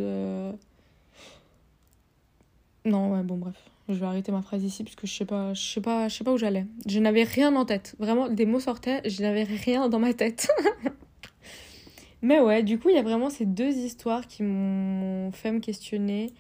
Non, 2.85 3.13
ouais, 3.13 3.23
bon, 3.23 3.37
bref 3.37 3.57
je 3.89 3.95
vais 3.95 4.07
arrêter 4.07 4.33
ma 4.33 4.43
phrase 4.43 4.63
ici 4.65 4.85
parce 4.85 4.97
que 4.97 5.07
je 5.07 5.15
sais 5.15 5.25
pas, 5.25 5.55
je 5.55 5.63
sais 5.63 5.81
pas, 5.81 6.09
je 6.09 6.17
sais 6.17 6.25
pas 6.25 6.33
où 6.33 6.39
j'allais. 6.39 6.67
Je 6.87 6.99
n'avais 6.99 7.23
rien 7.23 7.55
en 7.57 7.65
tête. 7.65 7.95
Vraiment, 7.99 8.29
des 8.29 8.45
mots 8.45 8.61
sortaient, 8.61 9.01
je 9.09 9.23
n'avais 9.23 9.45
rien 9.45 9.89
dans 9.89 9.99
ma 9.99 10.13
tête. 10.13 10.51
Mais 12.23 12.41
ouais, 12.41 12.63
du 12.63 12.79
coup, 12.79 12.91
il 12.91 12.97
y 12.97 12.99
a 12.99 13.03
vraiment 13.03 13.31
ces 13.31 13.47
deux 13.47 13.71
histoires 13.71 14.27
qui 14.27 14.43
m'ont 14.43 15.31
fait 15.33 15.53
me 15.53 15.61
questionner 15.61 16.33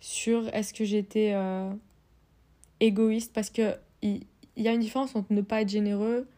sur 0.00 0.48
est-ce 0.54 0.72
que 0.72 0.84
j'étais 0.84 1.32
euh, 1.34 1.70
égoïste 2.80 3.32
parce 3.34 3.50
que 3.50 3.74
il 4.00 4.22
y, 4.56 4.68
a 4.68 4.72
une 4.72 4.80
différence 4.80 5.16
entre 5.16 5.32
ne 5.32 5.40
pas 5.40 5.62
être 5.62 5.68
généreux 5.68 6.28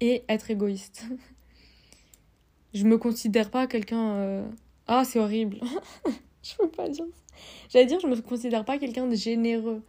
et 0.00 0.22
être 0.28 0.50
égoïste. 0.50 1.04
je 2.74 2.84
me 2.84 2.98
considère 2.98 3.50
pas 3.50 3.66
quelqu'un. 3.66 4.16
Euh, 4.16 4.44
ah, 4.86 5.04
c'est 5.04 5.18
horrible. 5.18 5.58
je 6.42 6.54
peux 6.56 6.68
pas 6.68 6.88
dire 6.88 7.04
ça. 7.04 7.36
J'allais 7.70 7.86
dire, 7.86 8.00
je 8.00 8.06
me 8.06 8.20
considère 8.20 8.64
pas 8.64 8.78
quelqu'un 8.78 9.06
de 9.06 9.14
généreux. 9.14 9.82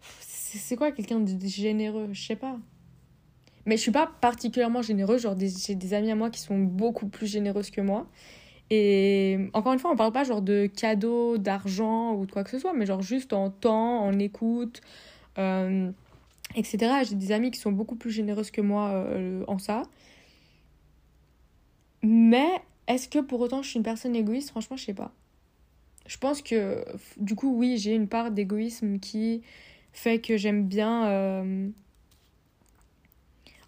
C'est 0.00 0.76
quoi 0.76 0.92
quelqu'un 0.92 1.20
de 1.20 1.46
généreux? 1.46 2.08
Je 2.12 2.22
sais 2.22 2.36
pas. 2.36 2.58
Mais 3.64 3.76
je 3.76 3.82
suis 3.82 3.92
pas 3.92 4.10
particulièrement 4.20 4.82
généreux. 4.82 5.18
Genre, 5.18 5.36
j'ai 5.38 5.74
des 5.74 5.94
amis 5.94 6.10
à 6.10 6.14
moi 6.14 6.30
qui 6.30 6.40
sont 6.40 6.58
beaucoup 6.58 7.08
plus 7.08 7.26
généreuses 7.26 7.70
que 7.70 7.80
moi. 7.80 8.06
Et 8.70 9.50
encore 9.52 9.72
une 9.72 9.78
fois, 9.78 9.90
on 9.90 9.96
parle 9.96 10.12
pas 10.12 10.24
genre 10.24 10.42
de 10.42 10.66
cadeaux, 10.66 11.36
d'argent 11.36 12.14
ou 12.14 12.26
de 12.26 12.32
quoi 12.32 12.42
que 12.42 12.50
ce 12.50 12.58
soit, 12.58 12.72
mais 12.72 12.86
genre 12.86 13.02
juste 13.02 13.32
en 13.32 13.50
temps, 13.50 14.00
en 14.00 14.18
écoute, 14.18 14.80
euh, 15.38 15.90
etc. 16.56 17.02
J'ai 17.08 17.16
des 17.16 17.32
amis 17.32 17.50
qui 17.50 17.60
sont 17.60 17.72
beaucoup 17.72 17.96
plus 17.96 18.10
généreuses 18.10 18.50
que 18.50 18.62
moi 18.62 18.88
euh, 18.88 19.44
en 19.46 19.58
ça. 19.58 19.82
Mais 22.02 22.48
est-ce 22.86 23.08
que 23.08 23.18
pour 23.18 23.40
autant 23.40 23.62
je 23.62 23.68
suis 23.68 23.76
une 23.76 23.84
personne 23.84 24.16
égoïste? 24.16 24.50
Franchement, 24.50 24.76
je 24.76 24.84
sais 24.84 24.94
pas 24.94 25.12
je 26.06 26.18
pense 26.18 26.42
que 26.42 26.84
du 27.18 27.34
coup, 27.34 27.54
oui, 27.56 27.78
j'ai 27.78 27.94
une 27.94 28.08
part 28.08 28.30
d'égoïsme 28.30 28.98
qui 28.98 29.42
fait 29.92 30.20
que 30.20 30.36
j'aime 30.36 30.66
bien. 30.66 31.06
Euh, 31.06 31.68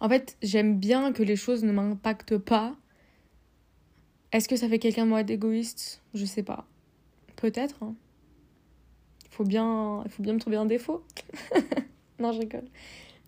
en 0.01 0.09
fait, 0.09 0.37
j'aime 0.42 0.79
bien 0.79 1.12
que 1.12 1.23
les 1.23 1.37
choses 1.37 1.64
ne 1.64 1.73
m'impactent 1.73 2.38
pas. 2.38 2.77
Est-ce 4.33 4.49
que 4.49 4.57
ça 4.57 4.68
fait 4.68 4.79
quelqu'un 4.79 5.05
de 5.05 5.11
moi 5.11 5.23
d'égoïste? 5.23 6.03
Je 6.12 6.25
sais 6.25 6.42
pas. 6.42 6.66
Peut-être. 7.37 7.83
Hein. 7.83 7.94
Il 9.25 9.31
faut 9.31 9.44
bien, 9.44 10.03
il 10.05 10.11
faut 10.11 10.23
bien 10.23 10.33
me 10.33 10.40
trouver 10.40 10.57
un 10.57 10.66
défaut. 10.66 11.05
non, 12.18 12.33
je 12.33 12.40
rigole. 12.40 12.66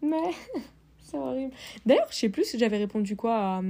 Mais 0.03 0.31
c'est 0.99 1.17
horrible. 1.17 1.55
D'ailleurs, 1.85 2.09
je 2.11 2.17
sais 2.17 2.29
plus 2.29 2.45
si 2.45 2.59
j'avais 2.59 2.79
répondu 2.79 3.15
quoi 3.15 3.37
à, 3.37 3.63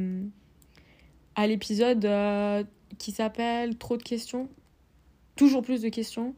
à 1.37 1.46
l'épisode 1.46 2.05
euh, 2.05 2.64
qui 2.99 3.12
s'appelle 3.12 3.79
Trop 3.79 3.96
de 3.96 4.03
questions 4.03 4.49
toujours 5.37 5.62
plus 5.62 5.83
de 5.83 5.88
questions. 5.88 6.35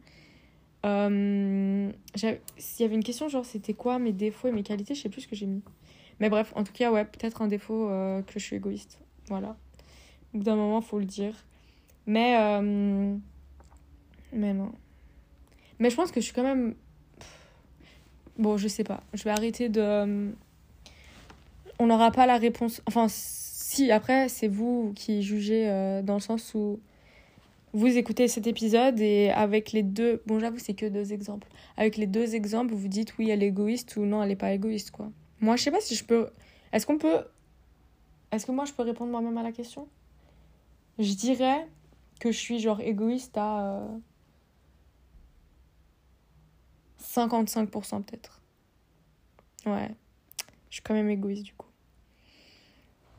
Euh, 0.85 1.91
S'il 2.15 2.83
y 2.83 2.85
avait 2.85 2.95
une 2.95 3.05
question, 3.05 3.29
genre 3.29 3.45
c'était 3.45 3.75
quoi 3.75 3.99
mes 3.99 4.13
défauts 4.13 4.49
et 4.49 4.53
mes 4.53 4.63
qualités, 4.63 4.95
je 4.95 5.03
sais 5.03 5.09
plus 5.09 5.23
ce 5.23 5.29
que 5.29 5.37
j'ai 5.37 5.47
mis. 5.47 5.63
Mais 6.21 6.29
bref, 6.29 6.53
en 6.57 6.65
tout 6.65 6.73
cas, 6.73 6.91
ouais, 6.91 7.05
peut-être 7.05 7.43
un 7.43 7.47
défaut 7.47 7.89
euh, 7.89 8.23
que 8.23 8.35
je 8.35 8.45
suis 8.45 8.57
égoïste. 8.57 8.99
Voilà. 9.29 9.57
D'un 10.35 10.57
moment, 10.57 10.81
faut 10.81 10.99
le 10.99 11.05
dire. 11.05 11.35
Mais. 12.07 12.61
Mais 14.33 14.53
non. 14.53 14.73
Mais 15.79 15.91
je 15.91 15.97
pense 15.97 16.11
que 16.11 16.21
je 16.21 16.27
suis 16.27 16.35
quand 16.35 16.43
même. 16.43 16.75
Bon, 18.37 18.57
je 18.57 18.69
sais 18.69 18.85
pas. 18.85 19.03
Je 19.15 19.23
vais 19.25 19.31
arrêter 19.31 19.69
de. 19.69 20.33
On 21.79 21.87
n'aura 21.87 22.11
pas 22.11 22.27
la 22.27 22.37
réponse. 22.37 22.83
Enfin, 22.87 23.07
si, 23.69 23.91
après, 23.93 24.31
c'est 24.31 24.49
vous 24.49 24.95
qui 24.97 25.23
jugez 25.23 25.69
euh, 25.69 26.01
dans 26.01 26.15
le 26.15 26.21
sens 26.21 26.55
où 26.55 26.81
vous 27.75 27.99
écoutez 27.99 28.27
cet 28.27 28.47
épisode 28.47 28.99
et 28.99 29.29
avec 29.29 29.73
les 29.73 29.83
deux. 29.83 30.23
Bon, 30.25 30.41
j'avoue, 30.41 30.59
c'est 30.59 30.73
que 30.73 30.87
deux 30.87 31.13
exemples. 31.13 31.49
Avec 31.77 31.99
les 31.99 32.07
deux 32.07 32.35
exemples, 32.35 32.73
vous 32.73 32.89
dites 32.89 33.19
oui, 33.19 33.29
elle 33.29 33.43
est 33.43 33.49
égoïste 33.49 33.95
ou 33.99 34.07
non, 34.07 34.23
elle 34.23 34.31
est 34.31 34.37
pas 34.37 34.55
égoïste, 34.55 34.91
quoi. 34.91 35.13
Moi, 35.41 35.57
je 35.57 35.65
sais 35.65 35.71
pas 35.71 35.83
si 35.83 35.95
je 35.95 36.03
peux. 36.03 36.31
Est-ce 36.73 36.87
qu'on 36.87 36.97
peut. 36.97 37.25
Est-ce 38.33 38.47
que 38.47 38.53
moi, 38.53 38.65
je 38.65 38.73
peux 38.73 38.85
répondre 38.85 39.11
moi-même 39.11 39.37
à 39.37 39.43
la 39.43 39.53
question? 39.53 39.87
Je 40.99 41.13
dirais 41.13 41.69
que 42.21 42.33
je 42.33 42.39
suis 42.39 42.61
genre 42.61 42.81
égoïste 42.81 43.37
à. 43.37 43.87
55% 47.03 48.03
peut-être. 48.03 48.41
Ouais. 49.67 49.91
Je 50.71 50.77
suis 50.77 50.83
quand 50.83 50.95
même 50.95 51.11
égoïste 51.11 51.43
du 51.43 51.53
coup. 51.53 51.68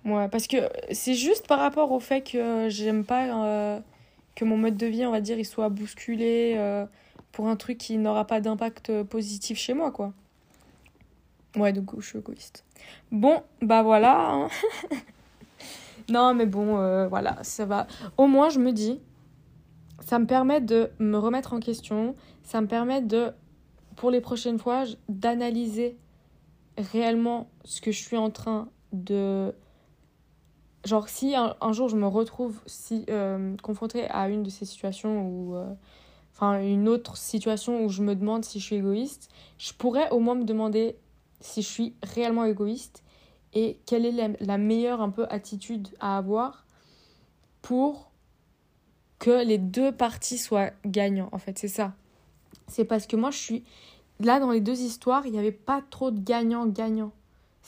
Ouais, 0.10 0.28
parce 0.28 0.48
que 0.48 0.58
c'est 0.91 1.13
juste 1.13 1.48
par 1.48 1.60
rapport 1.60 1.91
au 1.91 2.00
fait 2.00 2.22
que 2.22 2.67
j'aime 2.69 3.06
pas 3.06 3.26
euh, 3.28 3.80
que 4.36 4.43
mon 4.43 4.58
mode 4.58 4.76
de 4.76 4.88
vie, 4.88 5.06
on 5.06 5.12
va 5.12 5.22
dire, 5.22 5.38
il 5.38 5.45
soit 5.45 5.69
bousculé 5.69 6.56
euh, 6.58 6.86
pour 7.32 7.48
un 7.48 7.56
truc 7.56 7.78
qui 7.78 7.98
n'aura 7.98 8.26
pas 8.26 8.41
d'impact 8.41 9.04
positif 9.04 9.58
chez 9.60 9.74
moi, 9.74 9.91
quoi. 9.91 10.13
Ouais, 11.56 11.74
coup, 11.84 12.02
je 12.02 12.08
suis 12.08 12.19
égoïste. 12.19 12.65
Bon, 13.12 13.43
bah 13.62 13.84
voilà. 13.84 14.32
Hein. 14.32 14.50
non, 16.10 16.34
mais 16.34 16.48
bon, 16.48 16.78
euh, 16.78 17.08
voilà, 17.08 17.38
ça 17.43 17.65
va. 17.65 17.86
Au 18.17 18.26
moins, 18.26 18.50
je 18.50 18.60
me 18.60 18.72
dis, 18.72 19.00
ça 20.00 20.17
me 20.17 20.26
permet 20.26 20.60
de 20.60 20.89
me 20.98 21.17
remettre 21.17 21.54
en 21.54 21.60
question, 21.60 22.15
ça 22.43 22.62
me 22.62 22.67
permet 22.67 23.02
de 23.02 23.32
pour 23.95 24.12
les 24.12 24.22
prochaines 24.22 24.58
fois, 24.58 24.86
d'analyser 25.10 25.98
réellement 26.78 27.50
ce 27.65 27.82
que 27.82 27.91
je 27.91 28.02
suis 28.02 28.15
en 28.15 28.30
train 28.30 28.69
de... 28.93 29.54
Genre 30.86 31.10
si 31.10 31.36
un, 31.36 31.74
jour 31.74 31.89
je 31.89 31.98
me 31.98 32.08
retrouve 32.08 32.60
si, 32.65 33.06
euh, 33.10 33.56
confrontée 33.62 34.06
à 34.10 34.30
une 34.30 34.44
de 34.44 34.50
ces 34.50 34.65
situations 34.65 35.28
ou... 35.28 35.56
Euh, 35.56 35.74
enfin 36.34 36.62
une 36.62 36.88
autre 36.88 37.18
situation 37.18 37.84
où 37.84 37.89
je 37.89 38.02
me 38.02 38.15
demande 38.15 38.46
si 38.46 38.60
je 38.62 38.65
suis 38.65 38.78
égoïste, 38.78 39.30
je 39.58 39.74
pourrais 39.74 40.10
au 40.12 40.20
moins 40.20 40.36
me 40.36 40.46
demander 40.46 40.96
si 41.42 41.62
je 41.62 41.68
suis 41.68 41.96
réellement 42.02 42.46
égoïste 42.46 43.04
et 43.54 43.80
quelle 43.86 44.06
est 44.06 44.38
la, 44.39 44.58
meilleure 44.58 45.02
un 45.02 45.10
peu 45.10 45.26
attitude 45.30 45.89
à 46.00 46.18
avoir 46.18 46.65
pour 47.62 48.12
que 49.18 49.44
les 49.44 49.58
deux 49.58 49.92
parties 49.92 50.38
soient 50.38 50.72
gagnants. 50.86 51.28
En 51.34 51.39
fait, 51.39 51.58
c'est 51.58 51.68
ça 51.68 51.94
c'est 52.70 52.86
parce 52.86 53.08
que 53.08 53.15
moi, 53.15 53.32
je 53.32 53.38
suis. 53.38 53.63
Là, 54.20 54.39
dans 54.39 54.52
les 54.52 54.62
deux 54.62 54.82
histoires, 54.82 55.26
il 55.26 55.32
n'y 55.32 55.39
avait 55.39 55.52
pas 55.52 55.82
trop 55.89 56.12
de 56.12 56.20
gagnants-gagnants. 56.20 57.12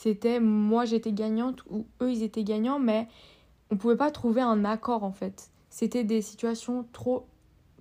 C'était 0.01 0.39
moi, 0.39 0.85
j'étais 0.85 1.11
gagnante 1.11 1.61
ou 1.69 1.85
eux, 2.01 2.11
ils 2.11 2.23
étaient 2.23 2.43
gagnants, 2.43 2.79
mais 2.79 3.07
on 3.69 3.77
pouvait 3.77 3.95
pas 3.95 4.09
trouver 4.09 4.41
un 4.41 4.65
accord, 4.65 5.03
en 5.03 5.11
fait. 5.11 5.51
C'était 5.69 6.03
des 6.03 6.23
situations 6.23 6.87
trop. 6.91 7.27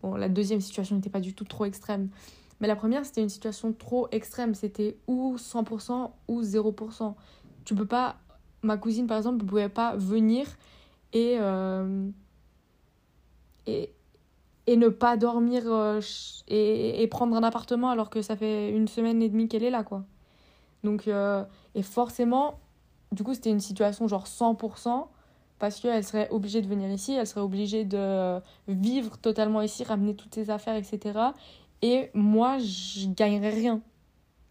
Bon, 0.02 0.16
la 0.16 0.28
deuxième 0.28 0.60
situation 0.60 0.96
n'était 0.96 1.08
pas 1.08 1.20
du 1.20 1.32
tout 1.32 1.44
trop 1.44 1.64
extrême. 1.64 2.10
Mais 2.60 2.68
la 2.68 2.76
première, 2.76 3.06
c'était 3.06 3.22
une 3.22 3.30
situation 3.30 3.72
trop 3.72 4.06
extrême. 4.12 4.54
C'était 4.54 4.98
ou 5.06 5.36
100% 5.38 6.10
ou 6.28 6.42
0%. 6.42 7.14
Tu 7.64 7.74
peux 7.74 7.86
pas. 7.86 8.16
Ma 8.62 8.76
cousine, 8.76 9.06
par 9.06 9.16
exemple, 9.16 9.42
ne 9.42 9.48
pouvait 9.48 9.70
pas 9.70 9.96
venir 9.96 10.46
et. 11.14 11.36
Euh, 11.38 12.06
et, 13.66 13.94
et 14.66 14.76
ne 14.76 14.88
pas 14.88 15.16
dormir 15.16 15.62
euh, 15.66 16.02
et, 16.48 17.06
prendre 17.06 17.34
un 17.34 17.42
appartement 17.42 17.88
alors 17.88 18.10
que 18.10 18.20
ça 18.20 18.36
fait 18.36 18.70
une 18.70 18.88
semaine 18.88 19.22
et 19.22 19.30
demie 19.30 19.48
qu'elle 19.48 19.64
est 19.64 19.70
là, 19.70 19.84
quoi. 19.84 20.04
Donc, 20.84 21.08
euh, 21.08 21.44
et 21.74 21.82
forcément, 21.82 22.58
du 23.12 23.22
coup, 23.22 23.34
c'était 23.34 23.50
une 23.50 23.60
situation 23.60 24.08
genre 24.08 24.26
100% 24.26 25.06
parce 25.58 25.80
qu'elle 25.80 26.04
serait 26.04 26.28
obligée 26.30 26.62
de 26.62 26.66
venir 26.66 26.90
ici, 26.90 27.12
elle 27.12 27.26
serait 27.26 27.42
obligée 27.42 27.84
de 27.84 28.40
vivre 28.66 29.18
totalement 29.18 29.60
ici, 29.60 29.84
ramener 29.84 30.14
toutes 30.14 30.34
ses 30.34 30.48
affaires, 30.48 30.76
etc. 30.76 31.18
Et 31.82 32.10
moi, 32.14 32.58
je 32.58 33.08
gagnerais 33.08 33.50
rien. 33.50 33.82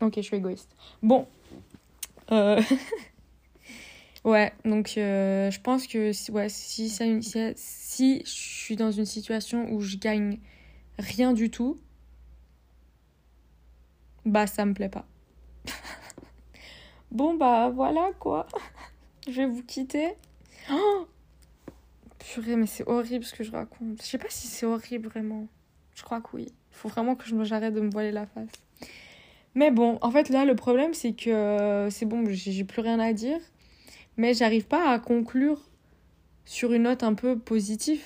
Ok, 0.02 0.14
je 0.18 0.22
suis 0.22 0.38
égoïste. 0.38 0.76
Bon. 1.02 1.26
Euh... 2.32 2.62
Ouais, 4.26 4.52
donc 4.66 4.96
euh, 4.98 5.50
je 5.50 5.62
pense 5.62 5.88
que 5.88 6.12
ouais, 6.32 6.50
si, 6.50 6.90
si, 6.90 7.24
si 7.56 8.22
je 8.26 8.30
suis 8.30 8.76
dans 8.76 8.92
une 8.92 9.06
situation 9.06 9.72
où 9.72 9.80
je 9.82 9.96
gagne 9.98 10.40
rien 10.98 11.32
du 11.32 11.50
tout, 11.50 11.78
bah 14.26 14.46
ça 14.46 14.66
me 14.66 14.74
plaît 14.74 14.90
pas. 14.90 15.06
bon 17.12 17.36
bah 17.36 17.70
voilà 17.70 18.12
quoi. 18.20 18.48
je 19.28 19.42
vais 19.42 19.48
vous 19.48 19.64
quitter. 19.64 20.14
Oh 20.72 21.08
Purée, 22.20 22.56
mais 22.56 22.68
c'est 22.68 22.88
horrible 22.88 23.24
ce 23.24 23.34
que 23.34 23.44
je 23.44 23.52
raconte. 23.52 24.02
Je 24.02 24.06
sais 24.06 24.18
pas 24.18 24.30
si 24.30 24.48
c'est 24.48 24.66
horrible 24.66 25.08
vraiment. 25.08 25.48
Je 25.96 26.04
crois 26.04 26.22
que 26.22 26.30
oui. 26.34 26.48
Il 26.72 26.76
faut 26.76 26.90
vraiment 26.90 27.16
que 27.16 27.26
je 27.26 27.44
j'arrête 27.44 27.74
de 27.74 27.82
me 27.82 27.90
voiler 27.90 28.12
la 28.12 28.26
face. 28.26 28.52
Mais 29.56 29.72
bon, 29.72 29.98
en 30.02 30.12
fait 30.12 30.30
là 30.30 30.46
le 30.46 30.56
problème 30.56 30.94
c'est 30.94 31.14
que 31.14 31.88
c'est 31.90 32.06
bon, 32.06 32.24
j'ai 32.30 32.64
plus 32.64 32.82
rien 32.82 33.00
à 33.00 33.14
dire 33.14 33.40
mais 34.20 34.34
j'arrive 34.34 34.68
pas 34.68 34.92
à 34.92 35.00
conclure 35.00 35.62
sur 36.44 36.74
une 36.74 36.84
note 36.84 37.04
un 37.04 37.14
peu 37.14 37.40
positive. 37.40 38.04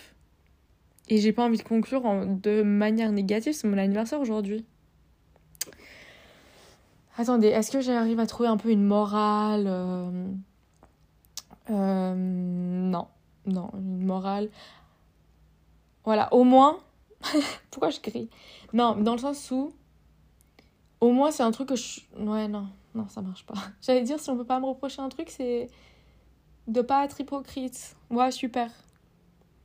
Et 1.09 1.17
j'ai 1.17 1.33
pas 1.33 1.43
envie 1.43 1.57
de 1.57 1.63
conclure 1.63 2.03
de 2.25 2.61
manière 2.61 3.11
négative, 3.11 3.53
c'est 3.53 3.67
mon 3.67 3.79
anniversaire 3.79 4.21
aujourd'hui. 4.21 4.63
Attendez, 7.17 7.47
est-ce 7.47 7.71
que 7.71 7.81
j'arrive 7.81 8.19
à 8.19 8.25
trouver 8.25 8.49
un 8.49 8.57
peu 8.57 8.69
une 8.69 8.83
morale 8.83 9.65
euh, 9.67 10.31
euh, 11.69 12.13
Non, 12.15 13.07
non, 13.45 13.69
une 13.75 14.05
morale. 14.05 14.49
Voilà, 16.05 16.33
au 16.33 16.43
moins. 16.43 16.79
Pourquoi 17.71 17.91
je 17.91 17.99
crie? 17.99 18.29
Non, 18.73 18.95
dans 18.95 19.13
le 19.13 19.19
sens 19.19 19.51
où. 19.51 19.71
Au 21.01 21.11
moins, 21.11 21.31
c'est 21.31 21.43
un 21.43 21.51
truc 21.51 21.69
que 21.69 21.75
je. 21.75 22.01
Ouais, 22.17 22.47
non, 22.47 22.67
non, 22.95 23.07
ça 23.09 23.21
marche 23.21 23.45
pas. 23.45 23.55
J'allais 23.81 24.01
dire, 24.01 24.19
si 24.19 24.29
on 24.29 24.37
peut 24.37 24.45
pas 24.45 24.59
me 24.59 24.65
reprocher 24.65 25.01
un 25.01 25.09
truc, 25.09 25.29
c'est 25.29 25.69
de 26.67 26.81
pas 26.81 27.05
être 27.05 27.19
hypocrite. 27.19 27.95
Ouais, 28.09 28.31
super. 28.31 28.71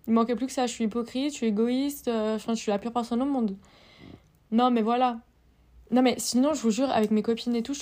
Il 0.06 0.12
manquait 0.12 0.36
plus 0.36 0.46
que 0.46 0.52
ça. 0.52 0.66
Je 0.66 0.72
suis 0.72 0.84
hypocrite, 0.84 1.32
je 1.32 1.36
suis 1.36 1.46
égoïste, 1.46 2.08
euh, 2.08 2.38
je 2.38 2.54
suis 2.54 2.70
la 2.70 2.78
pire 2.78 2.92
personne 2.92 3.22
au 3.22 3.26
monde. 3.26 3.56
Non, 4.50 4.70
mais 4.70 4.82
voilà. 4.82 5.18
Non, 5.90 6.02
mais 6.02 6.14
sinon, 6.18 6.54
je 6.54 6.60
vous 6.60 6.70
jure, 6.70 6.90
avec 6.90 7.10
mes 7.10 7.22
copines 7.22 7.56
et 7.56 7.62
tout, 7.62 7.76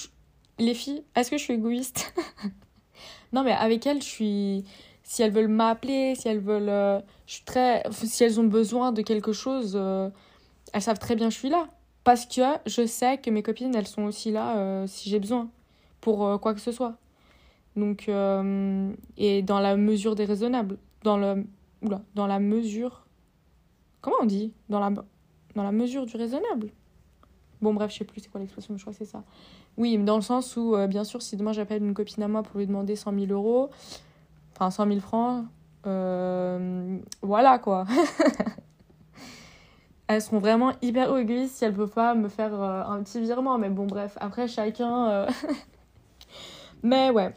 les 0.58 0.74
filles, 0.74 1.02
est-ce 1.14 1.30
que 1.30 1.38
je 1.38 1.42
suis 1.42 1.54
égoïste 1.54 2.14
Non, 3.32 3.42
mais 3.42 3.52
avec 3.52 3.86
elles, 3.86 4.02
je 4.02 4.08
suis. 4.08 4.64
Si 5.02 5.22
elles 5.22 5.32
veulent 5.32 5.48
m'appeler, 5.48 6.14
si 6.14 6.28
elles 6.28 6.40
veulent. 6.40 6.68
Euh, 6.68 7.00
je 7.26 7.34
suis 7.34 7.44
très. 7.44 7.82
Si 7.92 8.24
elles 8.24 8.40
ont 8.40 8.44
besoin 8.44 8.92
de 8.92 9.02
quelque 9.02 9.32
chose, 9.32 9.72
euh, 9.74 10.10
elles 10.72 10.82
savent 10.82 10.98
très 10.98 11.16
bien 11.16 11.28
que 11.28 11.34
je 11.34 11.38
suis 11.38 11.48
là. 11.48 11.68
Parce 12.04 12.26
que 12.26 12.42
je 12.66 12.86
sais 12.86 13.18
que 13.18 13.30
mes 13.30 13.42
copines, 13.42 13.74
elles 13.74 13.86
sont 13.88 14.04
aussi 14.04 14.30
là 14.30 14.86
si 14.86 15.10
j'ai 15.10 15.18
besoin. 15.18 15.50
Pour 16.00 16.40
quoi 16.40 16.54
que 16.54 16.60
ce 16.60 16.70
soit. 16.70 16.96
Donc, 17.76 18.08
euh, 18.08 18.92
et 19.18 19.42
dans 19.42 19.60
la 19.60 19.76
mesure 19.76 20.14
des 20.14 20.24
raisonnables. 20.24 20.78
Dans, 21.04 21.18
le, 21.18 21.44
oula, 21.82 22.02
dans 22.14 22.26
la 22.26 22.40
mesure. 22.40 23.06
Comment 24.00 24.16
on 24.22 24.26
dit? 24.26 24.52
Dans 24.68 24.80
la, 24.80 24.90
dans 24.90 25.62
la 25.62 25.72
mesure 25.72 26.06
du 26.06 26.16
raisonnable. 26.16 26.70
Bon, 27.62 27.74
bref, 27.74 27.90
je 27.90 27.98
sais 27.98 28.04
plus 28.04 28.20
c'est 28.20 28.30
quoi 28.30 28.40
l'expression, 28.40 28.76
je 28.76 28.82
crois 28.82 28.92
que 28.92 28.98
c'est 28.98 29.10
ça. 29.10 29.22
Oui, 29.76 29.98
dans 29.98 30.16
le 30.16 30.22
sens 30.22 30.56
où, 30.56 30.74
euh, 30.74 30.86
bien 30.86 31.04
sûr, 31.04 31.22
si 31.22 31.36
demain 31.36 31.52
j'appelle 31.52 31.82
une 31.82 31.94
copine 31.94 32.22
à 32.22 32.28
moi 32.28 32.42
pour 32.42 32.58
lui 32.58 32.66
demander 32.66 32.96
100 32.96 33.12
000 33.12 33.32
euros, 33.32 33.70
enfin 34.54 34.70
100 34.70 34.88
000 34.88 35.00
francs, 35.00 35.44
euh, 35.86 36.98
voilà 37.22 37.58
quoi. 37.58 37.86
elles 40.08 40.22
seront 40.22 40.38
vraiment 40.38 40.72
hyper 40.82 41.16
égoïstes 41.16 41.56
si 41.56 41.64
elles 41.64 41.74
peuvent 41.74 41.90
pas 41.90 42.14
me 42.14 42.28
faire 42.28 42.54
un 42.54 43.02
petit 43.02 43.20
virement. 43.20 43.58
Mais 43.58 43.70
bon, 43.70 43.86
bref, 43.86 44.16
après 44.20 44.48
chacun. 44.48 45.26
mais 46.82 47.10
ouais, 47.10 47.32